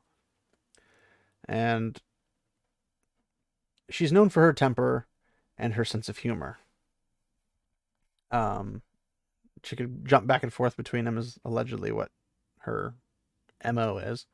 [1.50, 2.02] And
[3.89, 5.06] she's known for her temper
[5.58, 6.60] and her sense of humor.
[8.32, 8.84] Um,
[9.65, 12.12] she could jump back and forth between them is allegedly what
[12.60, 12.93] her
[13.69, 14.28] mo is.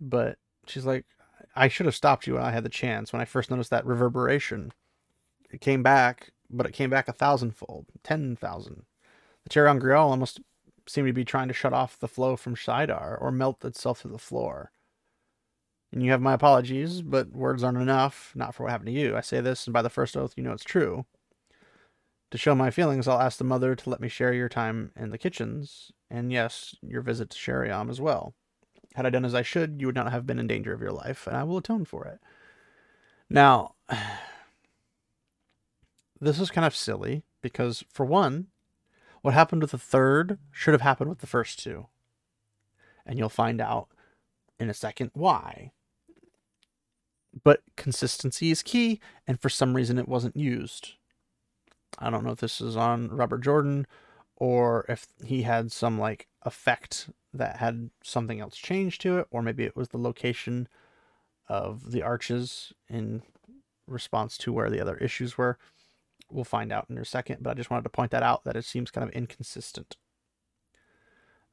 [0.00, 1.06] But she's like,
[1.54, 3.12] I should have stopped you when I had the chance.
[3.12, 4.72] When I first noticed that reverberation,
[5.50, 8.84] it came back, but it came back a thousandfold, ten thousand.
[9.44, 10.40] The ter'angreal almost
[10.88, 14.08] seemed to be trying to shut off the flow from Saidar or melt itself to
[14.08, 14.70] the floor.
[15.92, 19.16] And you have my apologies, but words aren't enough, not for what happened to you.
[19.16, 21.06] I say this, and by the first oath, you know it's true.
[22.32, 25.10] To show my feelings, I'll ask the mother to let me share your time in
[25.10, 28.34] the kitchens, and yes, your visit to Sheriam as well.
[28.96, 30.90] Had I done as I should, you would not have been in danger of your
[30.90, 32.18] life, and I will atone for it.
[33.28, 33.74] Now,
[36.18, 38.46] this is kind of silly because, for one,
[39.20, 41.88] what happened with the third should have happened with the first two.
[43.04, 43.88] And you'll find out
[44.58, 45.72] in a second why.
[47.44, 50.94] But consistency is key, and for some reason it wasn't used.
[51.98, 53.86] I don't know if this is on Robert Jordan
[54.36, 59.42] or if he had some like effect that had something else changed to it, or
[59.42, 60.68] maybe it was the location
[61.48, 63.22] of the arches in
[63.86, 65.58] response to where the other issues were.
[66.30, 68.56] We'll find out in a second, but I just wanted to point that out that
[68.56, 69.96] it seems kind of inconsistent.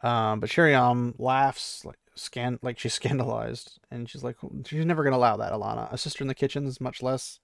[0.01, 5.17] Um, but Sheriam laughs like scan like she's scandalized, and she's like, she's never gonna
[5.17, 5.91] allow that, Alanna.
[5.91, 7.39] A sister in the kitchen is much less.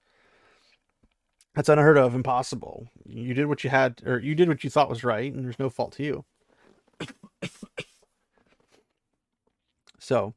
[1.56, 2.88] That's unheard of, impossible.
[3.06, 5.60] You did what you had, or you did what you thought was right, and there's
[5.60, 6.26] no fault to you.
[10.10, 10.34] So,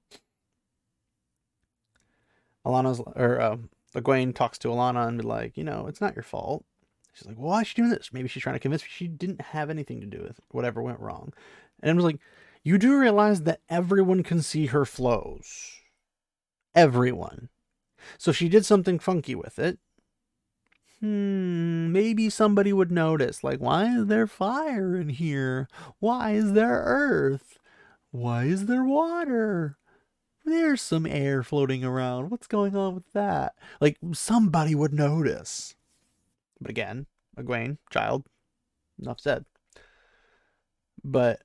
[2.66, 3.56] Alanna's or uh,
[3.94, 6.66] Egwene talks to Alanna and be like, you know, it's not your fault.
[7.14, 8.12] She's like, well, why is she doing this?
[8.12, 11.00] Maybe she's trying to convince me she didn't have anything to do with whatever went
[11.00, 11.32] wrong.
[11.82, 12.18] And I was like,
[12.62, 15.78] you do realize that everyone can see her flows.
[16.74, 17.48] Everyone.
[18.18, 19.78] So she did something funky with it,
[21.00, 23.42] hmm, maybe somebody would notice.
[23.42, 25.66] Like, why is there fire in here?
[25.98, 27.58] Why is there earth?
[28.12, 29.78] Why is there water?
[30.44, 32.30] There's some air floating around.
[32.30, 33.54] What's going on with that?
[33.80, 35.74] Like, somebody would notice.
[36.60, 37.06] But again,
[37.38, 38.26] Egwene, child,
[39.00, 39.46] enough said.
[41.02, 41.42] But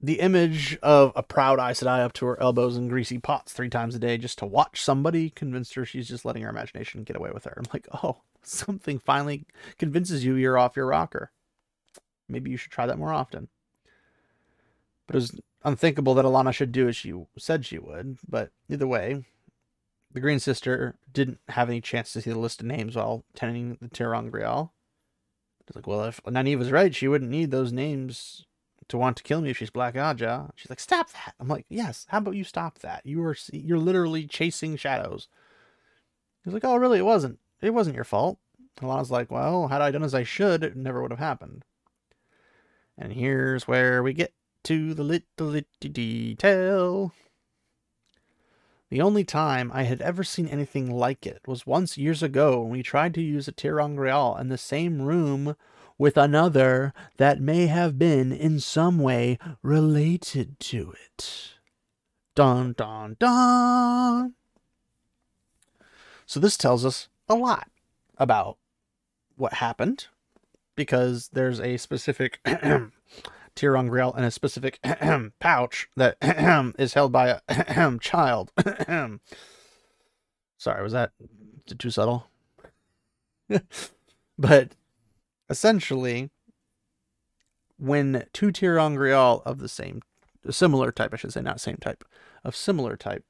[0.00, 3.68] the image of a proud Aes Sedai up to her elbows in greasy pots three
[3.68, 7.16] times a day just to watch somebody convinced her she's just letting her imagination get
[7.16, 7.54] away with her.
[7.56, 9.44] I'm like, oh, something finally
[9.78, 11.30] convinces you you're off your rocker.
[12.28, 13.48] Maybe you should try that more often.
[15.06, 18.18] But it was unthinkable that Alanna should do as she said she would.
[18.28, 19.24] But either way,
[20.12, 23.78] the Green Sister didn't have any chance to see the list of names while tending
[23.80, 24.70] the ter'angreal.
[25.66, 28.44] It's like, well, if Nynaeve was right, she wouldn't need those names
[28.88, 30.50] to want to kill me if she's Black Ajah.
[30.56, 31.34] She's like, stop that.
[31.40, 32.06] I'm like, yes.
[32.08, 33.06] How about you stop that?
[33.06, 35.28] You are you're literally chasing shadows.
[36.44, 36.98] He's like, oh, really?
[36.98, 37.38] It wasn't.
[37.60, 38.38] It wasn't your fault.
[38.80, 41.64] Alanna's like, well, had I done as I should, it never would have happened.
[42.98, 44.32] And here's where we get
[44.64, 47.12] to the little, little detail.
[48.90, 52.70] The only time I had ever seen anything like it was once years ago when
[52.70, 55.56] we tried to use a ter'angreal in the same room
[55.96, 61.54] with another that may have been in some way related to it.
[62.34, 64.34] Dun dun dun.
[66.26, 67.68] So this tells us a lot
[68.18, 68.58] about
[69.36, 70.08] what happened
[70.76, 72.40] because there's a specific
[73.56, 74.80] ter'angreal in a specific
[75.40, 76.16] pouch that
[76.78, 78.52] is held by a child.
[80.58, 81.12] Sorry, was that
[81.78, 82.28] too subtle?
[84.38, 84.72] but
[85.48, 86.30] essentially,
[87.78, 90.02] when two ter'angreal of the same,
[90.50, 92.04] similar type, I should say, not same type,
[92.44, 93.24] of similar type,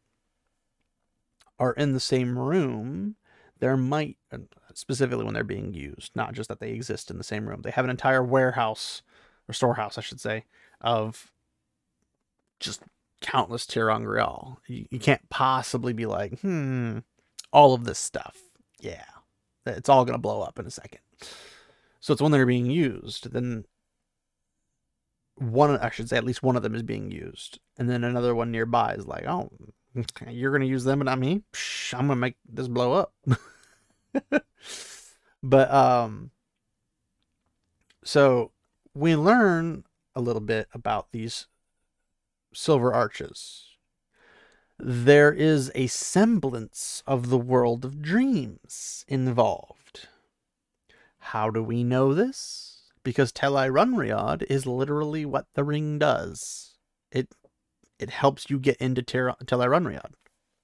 [1.59, 3.17] are in the same room,
[3.61, 4.17] there might,
[4.75, 7.71] specifically when they're being used, not just that they exist in the same room, they
[7.71, 9.03] have an entire warehouse
[9.53, 10.45] or storehouse, I should say,
[10.81, 11.31] of
[12.59, 12.83] just
[13.21, 14.57] countless ter'angreal.
[14.67, 17.01] You, you can't possibly be like, hmm,
[17.53, 18.39] all of this stuff.
[18.81, 19.05] Yeah,
[19.67, 21.01] it's all going to blow up in a second.
[22.01, 23.31] So it's when they're being used.
[23.31, 23.65] Then
[25.37, 28.35] one, I should say, at least one of them is being used, and then another
[28.35, 29.51] one nearby is like, "Oh,
[30.29, 31.43] you're gonna use them, but not me.
[31.53, 33.15] Psh, I'm gonna make this blow up."
[35.43, 36.31] but um,
[38.05, 38.51] so
[38.95, 41.47] we learn a little bit about these
[42.55, 43.67] silver arches.
[44.79, 50.09] There is a semblance of the world of dreams involved.
[51.19, 52.91] How do we know this?
[53.05, 56.77] Because Tel'aran'rhiod is literally what the ring does.
[57.11, 57.35] It
[57.99, 60.15] it helps you get into Ter- Tel'aran'rhiod,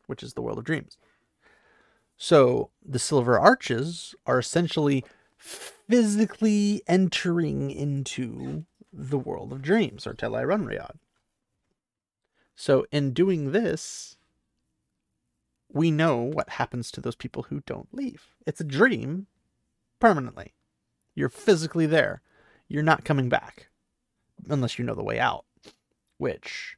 [0.06, 0.98] which is the world of dreams.
[2.16, 5.04] So the silver arches are essentially
[5.38, 10.96] physically entering into the world of dreams or Tel'aran'rhiod.
[12.54, 14.16] So in doing this,
[15.72, 18.34] we know what happens to those people who don't leave.
[18.46, 19.26] It's a dream
[20.00, 20.54] permanently.
[21.14, 22.22] You're physically there.
[22.68, 23.68] You're not coming back
[24.48, 25.44] unless you know the way out.
[26.16, 26.76] Which,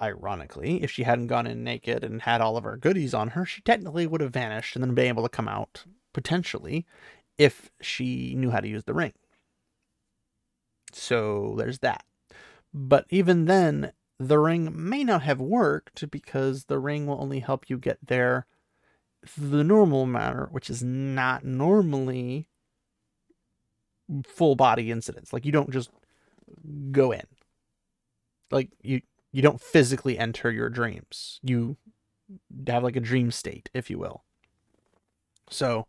[0.00, 3.44] ironically, if she hadn't gone in naked and had all of her goodies on her,
[3.44, 6.86] she technically would have vanished and then been able to come out potentially
[7.38, 9.12] if she knew how to use the ring.
[10.92, 12.04] So there's that.
[12.74, 17.70] But even then, the ring may not have worked because the ring will only help
[17.70, 18.46] you get there
[19.36, 22.48] the normal manner, which is not normally
[24.26, 25.32] full body incidents.
[25.32, 25.90] Like you don't just
[26.90, 27.26] go in.
[28.50, 31.40] Like you you don't physically enter your dreams.
[31.42, 31.76] You
[32.66, 34.24] have like a dream state, if you will.
[35.50, 35.86] So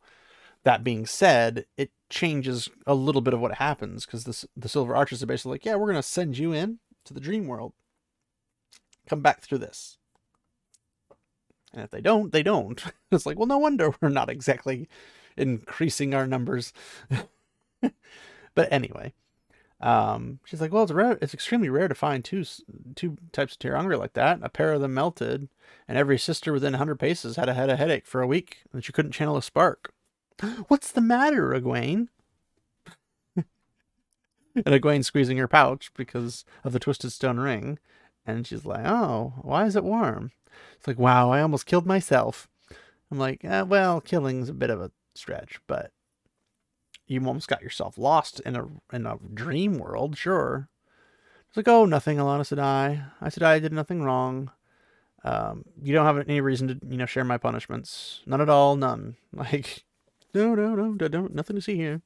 [0.64, 4.96] that being said, it changes a little bit of what happens because the the silver
[4.96, 7.74] archers are basically like, yeah, we're gonna send you in to the dream world.
[9.08, 9.98] Come back through this.
[11.74, 12.84] And if they don't, they don't.
[13.12, 14.88] It's like, well, no wonder we're not exactly
[15.36, 16.74] increasing our numbers.
[17.82, 19.14] but anyway,
[19.82, 21.18] um, she's like, well, it's rare.
[21.22, 22.44] It's extremely rare to find two
[22.96, 24.40] two types of ter'angreal like that.
[24.44, 25.50] A pair of them melted,
[25.88, 28.84] and every sister within 100 paces had a had a headache for a week, and
[28.84, 29.94] she couldn't channel a spark.
[30.68, 32.08] What's the matter, Egwene?
[33.36, 33.46] and
[34.66, 37.80] Egwene squeezing her pouch because of the twisted stone ring,
[38.26, 40.32] and she's like, "Oh, why is it warm?"
[40.78, 42.48] It's like, "Wow, I almost killed myself."
[43.12, 45.92] I'm like, eh, "Well, killing's a bit of a stretch, but
[47.08, 50.70] you almost got yourself lost in a in a dream world, sure.
[51.48, 53.12] It's like, oh, nothing, Alanna Sedai.
[53.20, 54.52] I said I did nothing wrong.
[55.24, 58.22] Um, you don't have any reason to, you know, share my punishments.
[58.28, 59.16] None at all, none.
[59.34, 59.84] Like,
[60.34, 62.02] no, no, no, don't, nothing to see here.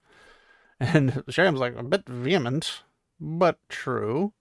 [0.80, 2.84] And Sheriam's like a bit vehement,
[3.20, 4.34] but true.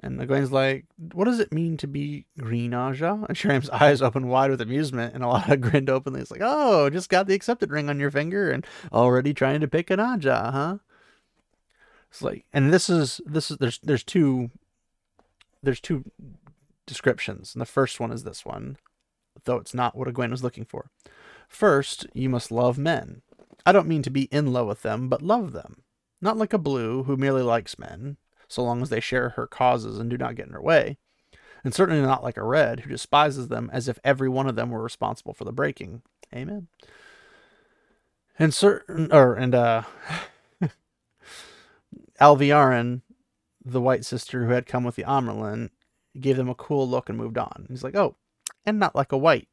[0.00, 3.26] And Egwene's like, what does it mean to be green, Ajah?
[3.28, 6.20] And Sheriam's eyes open wide with amusement, and Alanna grinned openly.
[6.20, 9.68] It's like, oh, just got the accepted ring on your finger and already trying to
[9.68, 10.78] pick an Ajah, huh?
[12.10, 14.50] It's like, and this is this is there's there's two
[15.62, 16.04] there's two
[16.86, 18.76] descriptions, and the first one is this one,
[19.44, 20.90] though it's not what Egwene was looking for.
[21.48, 23.22] First, you must love men.
[23.64, 25.82] I don't mean to be in love with them, but love them.
[26.20, 28.16] Not like a blue who merely likes men,
[28.48, 30.98] so long as they share her causes and do not get in her way.
[31.64, 34.70] And certainly not like a red who despises them as if every one of them
[34.70, 36.02] were responsible for the breaking.
[36.32, 36.68] Amen.
[38.38, 39.82] And certain or and uh
[42.20, 43.02] Alviarin,
[43.64, 45.70] the white sister who had come with the Amyrlin,
[46.20, 47.66] gave them a cool look and moved on.
[47.68, 48.16] He's like, Oh,
[48.64, 49.48] and not like a white.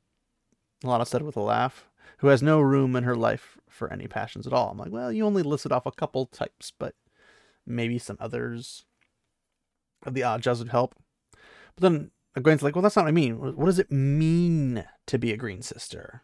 [0.83, 4.47] Alanna said with a laugh, who has no room in her life for any passions
[4.47, 4.69] at all.
[4.69, 6.95] I'm like, well, you only listed off a couple types, but
[7.65, 8.85] maybe some others
[10.05, 10.95] of the odd jobs would help.
[11.75, 13.39] But then Egwene's like, well, that's not what I mean.
[13.39, 16.21] What does it mean to be a green sister?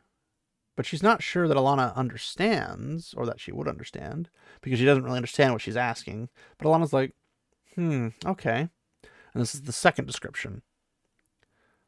[0.75, 4.29] But she's not sure that Alanna understands, or that she would understand,
[4.61, 6.29] because she doesn't really understand what she's asking.
[6.57, 7.13] But Alanna's like,
[7.75, 8.69] hmm, okay.
[9.33, 10.61] And this is the second description.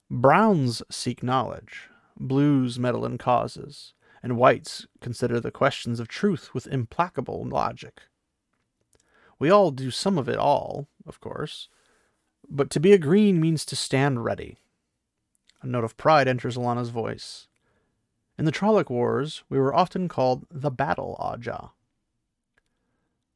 [0.10, 1.88] Browns seek knowledge,
[2.28, 3.94] blues meddle in causes,
[4.24, 8.02] and whites consider the questions of truth with implacable logic.
[9.40, 11.68] We all do some of it all, of course,
[12.48, 14.60] but to be a green means to stand ready.
[15.62, 17.48] A note of pride enters Alanna's voice.
[18.38, 21.72] In the Trolloc Wars, we were often called the Battle Ajah.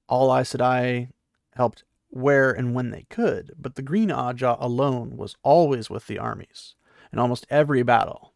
[0.07, 1.09] All Aes Sedai
[1.55, 6.19] helped where and when they could, but the Green Ajah alone was always with the
[6.19, 6.75] armies,
[7.11, 8.34] in almost every battle.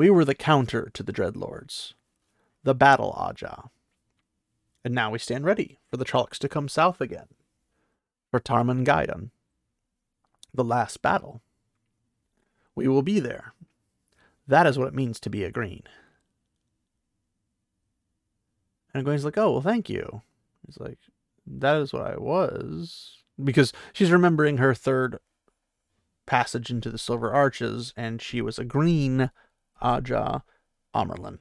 [0.00, 1.92] We were the counter to the Dreadlords,
[2.64, 3.68] the Battle Ajah.
[4.82, 7.26] And now we stand ready for the Trollocs to come south again.
[8.30, 9.28] For Tarmon Gai'don.
[10.54, 11.42] The last battle.
[12.74, 13.52] We will be there.
[14.48, 15.82] That is what it means to be a green.
[18.94, 20.22] And Egwene's like, oh, well, thank you.
[20.64, 20.96] He's like,
[21.46, 23.18] that is what I was.
[23.44, 25.18] Because she's remembering her third
[26.24, 29.30] passage into the Silver Arches, and she was a green
[29.82, 30.42] Ajah
[30.94, 31.38] Amyrlin.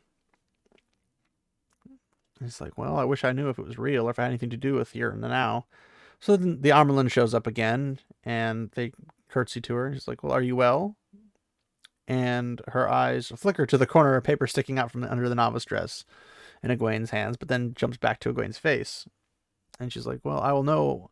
[2.40, 4.30] He's like, well, I wish I knew if it was real or if it had
[4.30, 5.66] anything to do with here and now.
[6.20, 8.92] So then the Amyrlin shows up again and they
[9.30, 9.94] curtsy to her.
[9.94, 10.96] She's like, well, are you well?
[12.08, 15.66] And her eyes flicker to the corner of paper sticking out from under the novice
[15.66, 16.06] dress
[16.64, 19.06] in Egwene's hands, but then jumps back to Egwene's face.
[19.80, 21.10] And she's like, well, I will know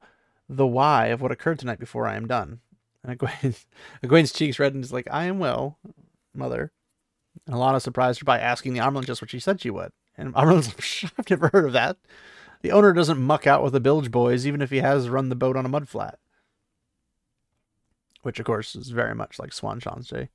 [0.49, 2.61] the why of what occurred tonight before I am done.
[3.03, 3.65] And Egwene,
[4.03, 5.77] Egwene's cheeks redden is like, I am well,
[6.33, 6.71] mother.
[7.45, 9.91] And Alanna surprised her by asking the Amyrlin just what she said she would.
[10.17, 10.67] And Amyrlin's
[11.03, 11.97] like, I've never heard of that.
[12.61, 15.35] The owner doesn't muck out with the bilge boys, even if he has run the
[15.35, 16.17] boat on a mud flat.
[18.23, 20.23] Which, of course, is very much like Swan Siuan Sanche.
[20.23, 20.25] Eh?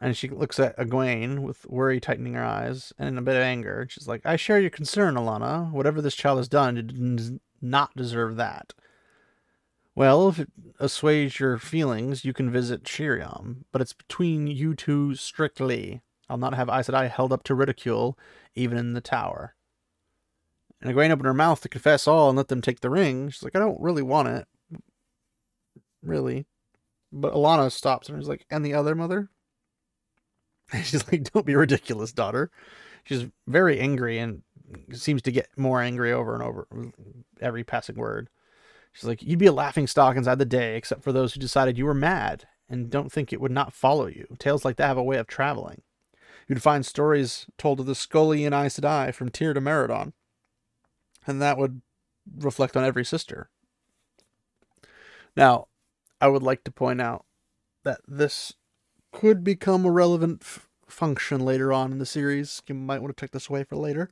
[0.00, 3.86] And she looks at Egwene with worry tightening her eyes and a bit of anger.
[3.90, 5.70] She's like, I share your concern, Alanna.
[5.70, 8.72] Whatever this child has done, it does not deserve that.
[10.00, 10.48] Well, if it
[10.78, 16.00] assuages your feelings, you can visit Sheriam, but it's between you two strictly.
[16.26, 18.18] I'll not have Aes Sedai held up to ridicule,
[18.54, 19.54] even in the tower.
[20.80, 23.28] And Egwene opened her mouth to confess all and let them take the ring.
[23.28, 24.48] She's like, I don't really want it.
[26.02, 26.46] Really.
[27.12, 29.28] But Alanna stops and is like, and the other mother?
[30.72, 32.50] And she's like, don't be ridiculous, daughter.
[33.04, 34.44] She's very angry and
[34.92, 36.66] seems to get more angry over and over
[37.42, 38.30] every passing word.
[38.92, 41.78] She's like, you'd be a laughing stock inside the day, except for those who decided
[41.78, 44.26] you were mad and don't think it would not follow you.
[44.38, 45.82] Tales like that have a way of traveling.
[46.48, 50.12] You'd find stories told of the Scully and Aes Sedai from Tear to Maradon.
[51.26, 51.82] And that would
[52.38, 53.50] reflect on every sister.
[55.36, 55.68] Now,
[56.20, 57.24] I would like to point out
[57.84, 58.54] that this
[59.12, 62.62] could become a relevant f- function later on in the series.
[62.66, 64.10] You might want to take this away for later.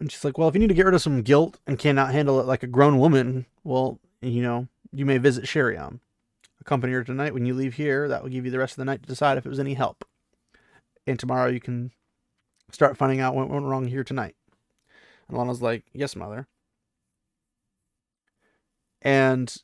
[0.00, 2.12] And she's like, Well, if you need to get rid of some guilt and cannot
[2.12, 6.00] handle it like a grown woman, well, you know, you may visit Sheriam.
[6.60, 8.08] Accompany her tonight when you leave here.
[8.08, 9.74] That will give you the rest of the night to decide if it was any
[9.74, 10.04] help.
[11.06, 11.92] And tomorrow you can
[12.70, 14.34] start finding out what went wrong here tonight.
[15.28, 16.48] And Alanna's like, Yes, mother.
[19.02, 19.54] And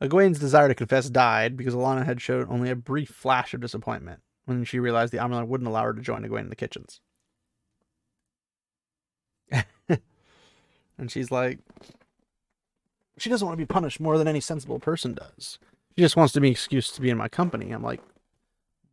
[0.00, 4.20] Egwene's desire to confess died because Alanna had showed only a brief flash of disappointment
[4.44, 7.00] when she realized the Amyrlin wouldn't allow her to join Egwene in the kitchens.
[10.98, 11.58] And she's like,
[13.18, 15.58] she doesn't want to be punished more than any sensible person does.
[15.96, 17.70] She just wants to be excused to be in my company.
[17.70, 18.02] I'm like,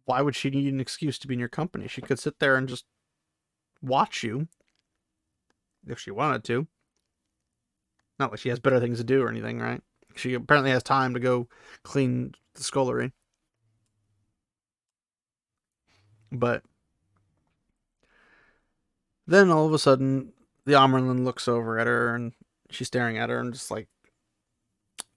[0.05, 1.87] why would she need an excuse to be in your company?
[1.87, 2.85] She could sit there and just
[3.81, 4.47] watch you
[5.87, 6.67] if she wanted to.
[8.19, 9.81] Not like she has better things to do or anything, right?
[10.15, 11.47] She apparently has time to go
[11.83, 13.11] clean the scullery.
[16.31, 16.63] But
[19.27, 20.33] then all of a sudden,
[20.65, 22.33] the Amyrlin looks over at her and
[22.69, 23.87] she's staring at her and just like,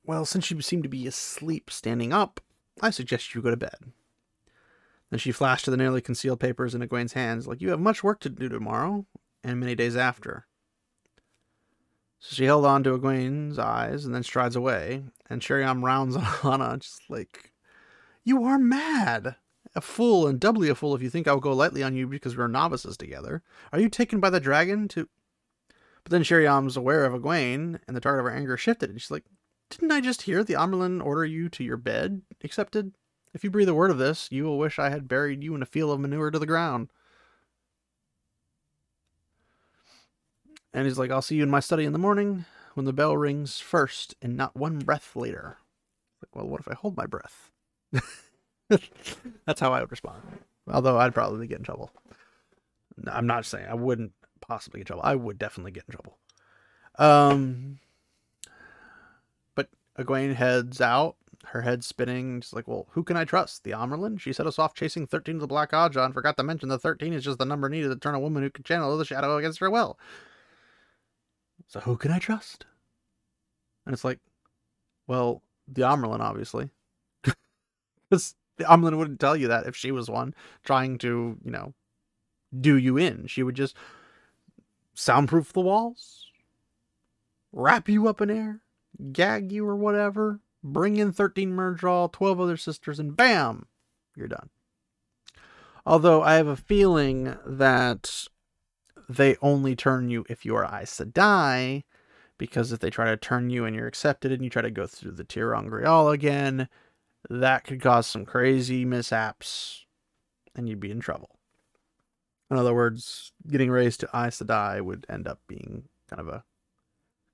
[0.05, 2.41] well, since you seem to be asleep standing up,
[2.81, 3.93] I suggest you go to bed.
[5.11, 8.03] Then she flashed to the nearly concealed papers in Egwene's hands, like, You have much
[8.03, 9.07] work to do tomorrow
[9.43, 10.47] and many days after.
[12.19, 16.23] So she held on to Egwene's eyes and then strides away, and Sheriam rounds on
[16.23, 17.53] Alanna, just like,
[18.25, 19.37] You are mad!
[19.75, 22.07] A fool, and doubly a fool if you think I will go lightly on you
[22.07, 23.43] because we're novices together.
[23.73, 25.09] Are you taken by the dragon to.
[26.07, 29.11] But then Sheriam's aware of Egwene, and the target of her anger shifted, and she's
[29.11, 29.25] like,
[29.71, 32.23] Didn't I just hear the Amyrlin order you to your bed?
[32.45, 32.95] Accepted?
[33.35, 35.63] If you breathe a word of this, you will wish I had buried you in
[35.63, 36.91] a field of manure to the ground.
[40.73, 42.45] And he's like, I'll see you in my study in the morning
[42.75, 45.57] when the bell rings first and not one breath later.
[46.23, 47.51] Like, well, what if I hold my breath?
[49.45, 50.23] That's how I would respond.
[50.71, 51.91] Although I'd probably get in trouble.
[53.09, 54.13] I'm not saying I wouldn't
[54.49, 55.03] possibly get in trouble.
[55.05, 56.19] I would definitely get in trouble.
[56.99, 57.79] Um,
[59.55, 59.69] but
[59.99, 61.17] Egwene heads out
[61.47, 62.41] her head spinning.
[62.41, 63.65] She's like, well, who can I trust?
[63.65, 64.21] The Amyrlin?
[64.21, 66.79] She set us off chasing 13 of the Black Ajah and forgot to mention the
[66.79, 69.37] 13 is just the number needed to turn a woman who can channel the shadow
[69.37, 69.99] against her will.
[71.69, 72.67] So who can I trust?
[73.85, 74.21] And it's like,
[75.07, 76.71] well, the Amyrlin, obviously.
[78.09, 80.33] Because the Amyrlin wouldn't tell you that if she was one
[80.65, 81.75] trying to, you know,
[82.59, 83.27] do you in.
[83.27, 83.77] She would just
[84.97, 86.27] soundproof the walls,
[87.53, 88.63] wrap you up in air,
[89.13, 93.67] gag you or whatever, bring in 13 Myrddraal, 12 other sisters, and bam,
[94.17, 94.51] you're done.
[95.85, 98.27] Although I have a feeling that
[99.09, 101.85] they only turn you if you are Aes Sedai,
[102.39, 104.87] because if they try to turn you and you're accepted and you try to go
[104.87, 106.69] through the ter'angreal again,
[107.31, 109.87] that could cause some crazy mishaps
[110.55, 111.36] and you'd be in trouble.
[112.51, 116.45] In other words, getting raised to Aes Sedai would end up being kind of a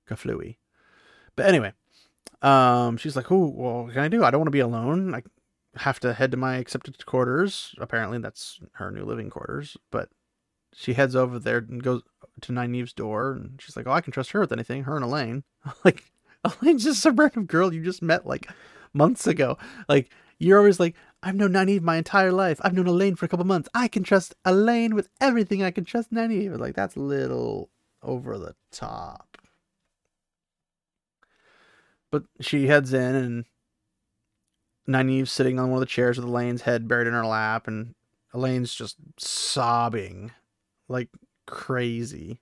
[0.09, 0.57] kaflooey.
[1.35, 1.73] But anyway,
[2.41, 4.23] um, she's like, "Oh, well, what can I do?
[4.23, 5.13] I don't want to be alone.
[5.13, 5.23] I
[5.75, 7.75] have to head to my accepted quarters.
[7.79, 10.09] Apparently, that's her new living quarters." But
[10.73, 12.01] she heads over there and goes
[12.41, 14.83] to Nynaeve's door, and she's like, "Oh, I can trust her with anything.
[14.83, 15.43] Her and Elayne.
[15.85, 16.11] like,
[16.45, 18.49] Elayne's just a random girl you just met like
[18.93, 19.57] months ago.
[19.87, 22.59] Like, you're always like, I've known Nynaeve my entire life.
[22.61, 23.69] I've known Elayne for a couple months.
[23.73, 25.63] I can trust Elayne with everything.
[25.63, 26.59] I can trust Nynaeve.
[26.59, 27.69] Like, that's a little
[28.01, 29.37] over the top."
[32.11, 33.45] But she heads in and
[34.87, 37.95] Nynaeve's sitting on one of the chairs with Elayne's head buried in her lap, and
[38.33, 40.31] Elayne's just sobbing
[40.87, 41.09] like
[41.45, 42.41] crazy.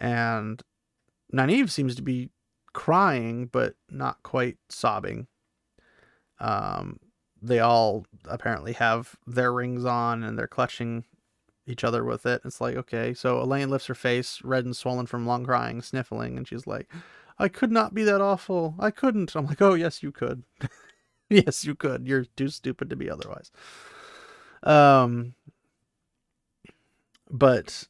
[0.00, 0.62] And
[1.32, 2.30] Nynaeve seems to be
[2.72, 5.28] crying, but not quite sobbing.
[6.40, 6.98] Um,
[7.42, 11.04] they all apparently have their rings on and they're clutching
[11.66, 12.42] each other with it.
[12.44, 16.36] It's like, okay, so Elayne lifts her face, red and swollen from long crying, sniffling,
[16.36, 16.90] and she's like,
[17.38, 18.74] I could not be that awful.
[18.78, 19.34] I couldn't.
[19.34, 20.42] I'm like, oh, yes, you could.
[21.30, 22.06] yes, you could.
[22.06, 23.50] You're too stupid to be otherwise.
[24.62, 25.34] Um,
[27.30, 27.88] but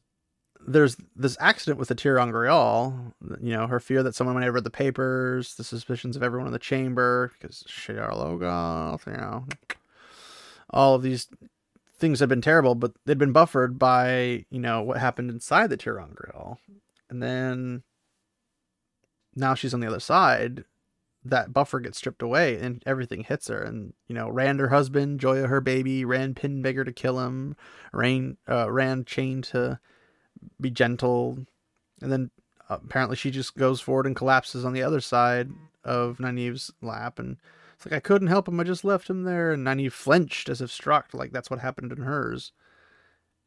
[0.67, 3.13] there's this accident with the ter'angreal.
[3.41, 6.47] You know, her fear that someone might have read the papers, the suspicions of everyone
[6.47, 9.45] in the chamber, because Shadar Logoth, you know,
[10.69, 11.27] all of these
[11.97, 15.77] things had been terrible, but they'd been buffered by, you know, what happened inside the
[15.77, 16.57] ter'angreal.
[17.09, 17.83] And then
[19.35, 20.63] now she's on the other side,
[21.23, 23.61] that buffer gets stripped away and everything hits her.
[23.61, 27.55] And, you know, Rand, her husband, Joya, her baby, Rand pinned Bigger to kill him,
[27.93, 29.79] Rain, uh, Rand chained to
[30.59, 31.37] be gentle.
[32.01, 32.31] And then
[32.69, 35.51] apparently she just goes forward and collapses on the other side
[35.83, 37.19] of Nynaeve's lap.
[37.19, 37.37] And
[37.75, 38.59] it's like, I couldn't help him.
[38.59, 39.51] I just left him there.
[39.51, 42.51] And Nynaeve flinched as if struck, like that's what happened in hers.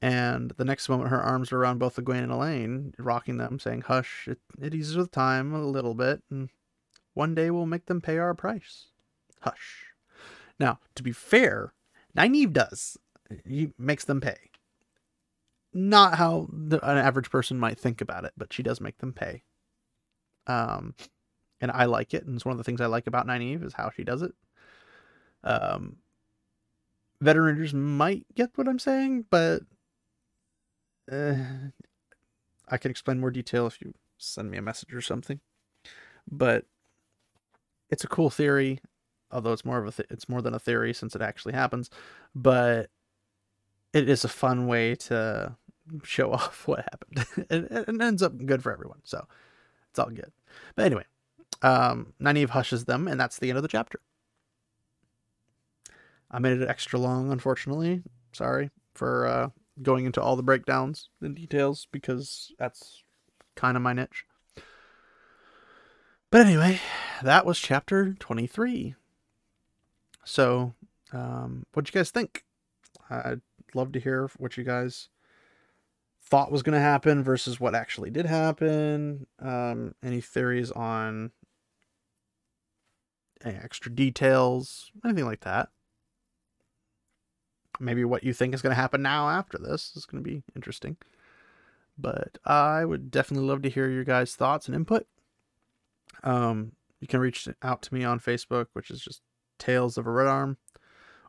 [0.04, 3.82] And the next moment, her arms are around both Egwene and Elayne, rocking them, saying,
[3.82, 6.50] Hush, it, it eases with time a little bit, and
[7.14, 8.88] one day we'll make them pay our price.
[9.40, 9.86] Hush.
[10.60, 11.72] Now, to be fair,
[12.14, 12.98] Nynaeve does.
[13.46, 14.50] He makes them pay.
[15.74, 19.12] Not how the, an average person might think about it, but she does make them
[19.12, 19.42] pay.
[20.46, 20.94] Um,
[21.60, 23.74] and I like it, and it's one of the things I like about Nynaeve is
[23.74, 24.32] how she does it.
[25.42, 25.96] Um,
[27.20, 29.62] veteran might get what I'm saying, but
[31.10, 31.34] uh,
[32.68, 35.40] I can explain more detail if you send me a message or something.
[36.30, 36.66] But
[37.90, 38.80] it's a cool theory,
[39.30, 41.90] although it's more of a th- it's more than a theory since it actually happens.
[42.34, 42.90] But
[43.92, 45.56] it is a fun way to
[46.02, 49.00] show off what happened, and it ends up good for everyone.
[49.04, 49.26] So
[49.90, 50.32] It's all good.
[50.74, 51.04] But anyway,
[51.62, 54.00] um, Nynaeve hushes them, and that's the end of the chapter.
[56.30, 58.02] I made it extra long, unfortunately.
[58.32, 59.48] Sorry for uh,
[59.82, 63.02] going into all the breakdowns and details because that's
[63.54, 64.24] kind of my niche.
[66.30, 66.80] But anyway,
[67.22, 68.94] that was chapter 23.
[70.24, 70.74] So,
[71.12, 72.44] um, what'd you guys think?
[73.08, 73.42] I'd
[73.74, 75.08] love to hear what you guys
[76.26, 79.26] thought was going to happen versus what actually did happen.
[79.38, 81.32] Um, any theories on
[83.44, 85.68] any extra details, anything like that.
[87.78, 90.42] Maybe what you think is going to happen now after this is going to be
[90.54, 90.96] interesting.
[91.98, 95.06] But I would definitely love to hear your guys' thoughts and input.
[96.22, 99.20] Um, you can reach out to me on Facebook, which is just
[99.58, 100.56] Tales of a Red Arm,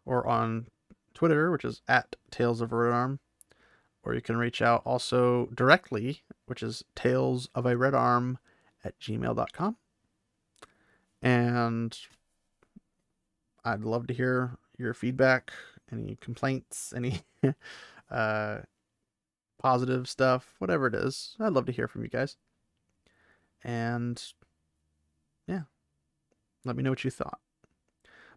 [0.06, 0.68] or on
[1.14, 3.20] Twitter, which is at Tales of a Red Arm,
[4.06, 8.38] or you can reach out also directly, which is Tales of a Red Arm
[8.84, 9.78] at gmail.com.
[11.22, 11.98] And
[13.64, 15.52] I'd love to hear your feedback,
[15.92, 17.22] any complaints, any
[18.12, 18.60] uh,
[19.58, 21.36] positive stuff, whatever it is.
[21.40, 22.38] I'd love to hear from you guys.
[23.64, 24.22] And
[25.48, 25.62] yeah,
[26.64, 27.40] let me know what you thought.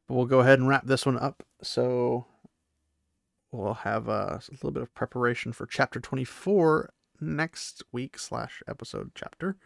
[0.06, 1.42] But we'll go ahead and wrap this one up.
[1.62, 2.24] So
[3.50, 9.12] we'll have uh, a little bit of preparation for chapter 24 next week slash episode
[9.14, 9.56] chapter.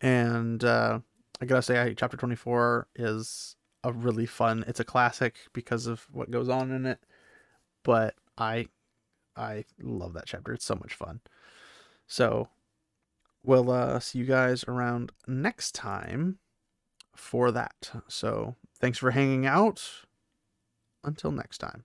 [0.00, 1.00] And uh,
[1.40, 4.64] I gotta say, chapter 24 is a really fun.
[4.66, 7.00] It's a classic because of what goes on in it,
[7.82, 8.66] but I
[9.36, 10.52] I love that chapter.
[10.52, 11.20] It's so much fun.
[12.06, 12.48] So
[13.42, 16.38] we'll uh, see you guys around next time
[17.14, 17.90] for that.
[18.08, 19.82] So thanks for hanging out.
[21.02, 21.84] Until next time.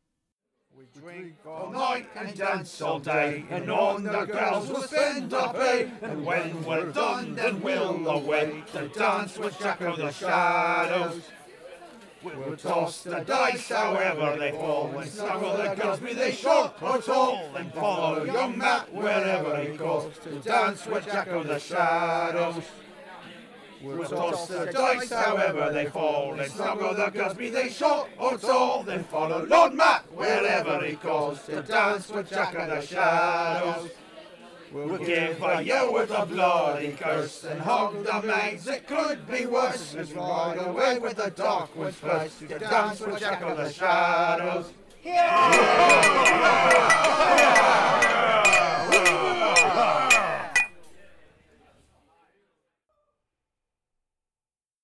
[1.06, 5.53] We drink all night and dance all day, and on the girls will spend our
[5.53, 5.91] pay.
[6.01, 8.64] And when we're done, then we'll away.
[8.72, 11.22] to dance with Jak o' the Shadows.
[12.24, 16.99] We'll toss the dice however they fall, and snuggle the girls, be they short or
[16.99, 22.64] tall, and follow young Mat wherever he goes to dance with Jak o' the Shadows.
[23.82, 28.38] We'll toss the dice however they fall, and snuggle the girls, be they short or
[28.38, 33.91] tall, then follow Lord Mat wherever he goes to dance with Jak o' the Shadows.
[34.71, 38.67] We'll give a yell with a bloody curse and hog the maids.
[38.67, 39.95] It could be worse.
[39.95, 44.73] as ride away with the dark woods first to dance with Jak o' the Shadows.
[45.03, 46.36] Yeah!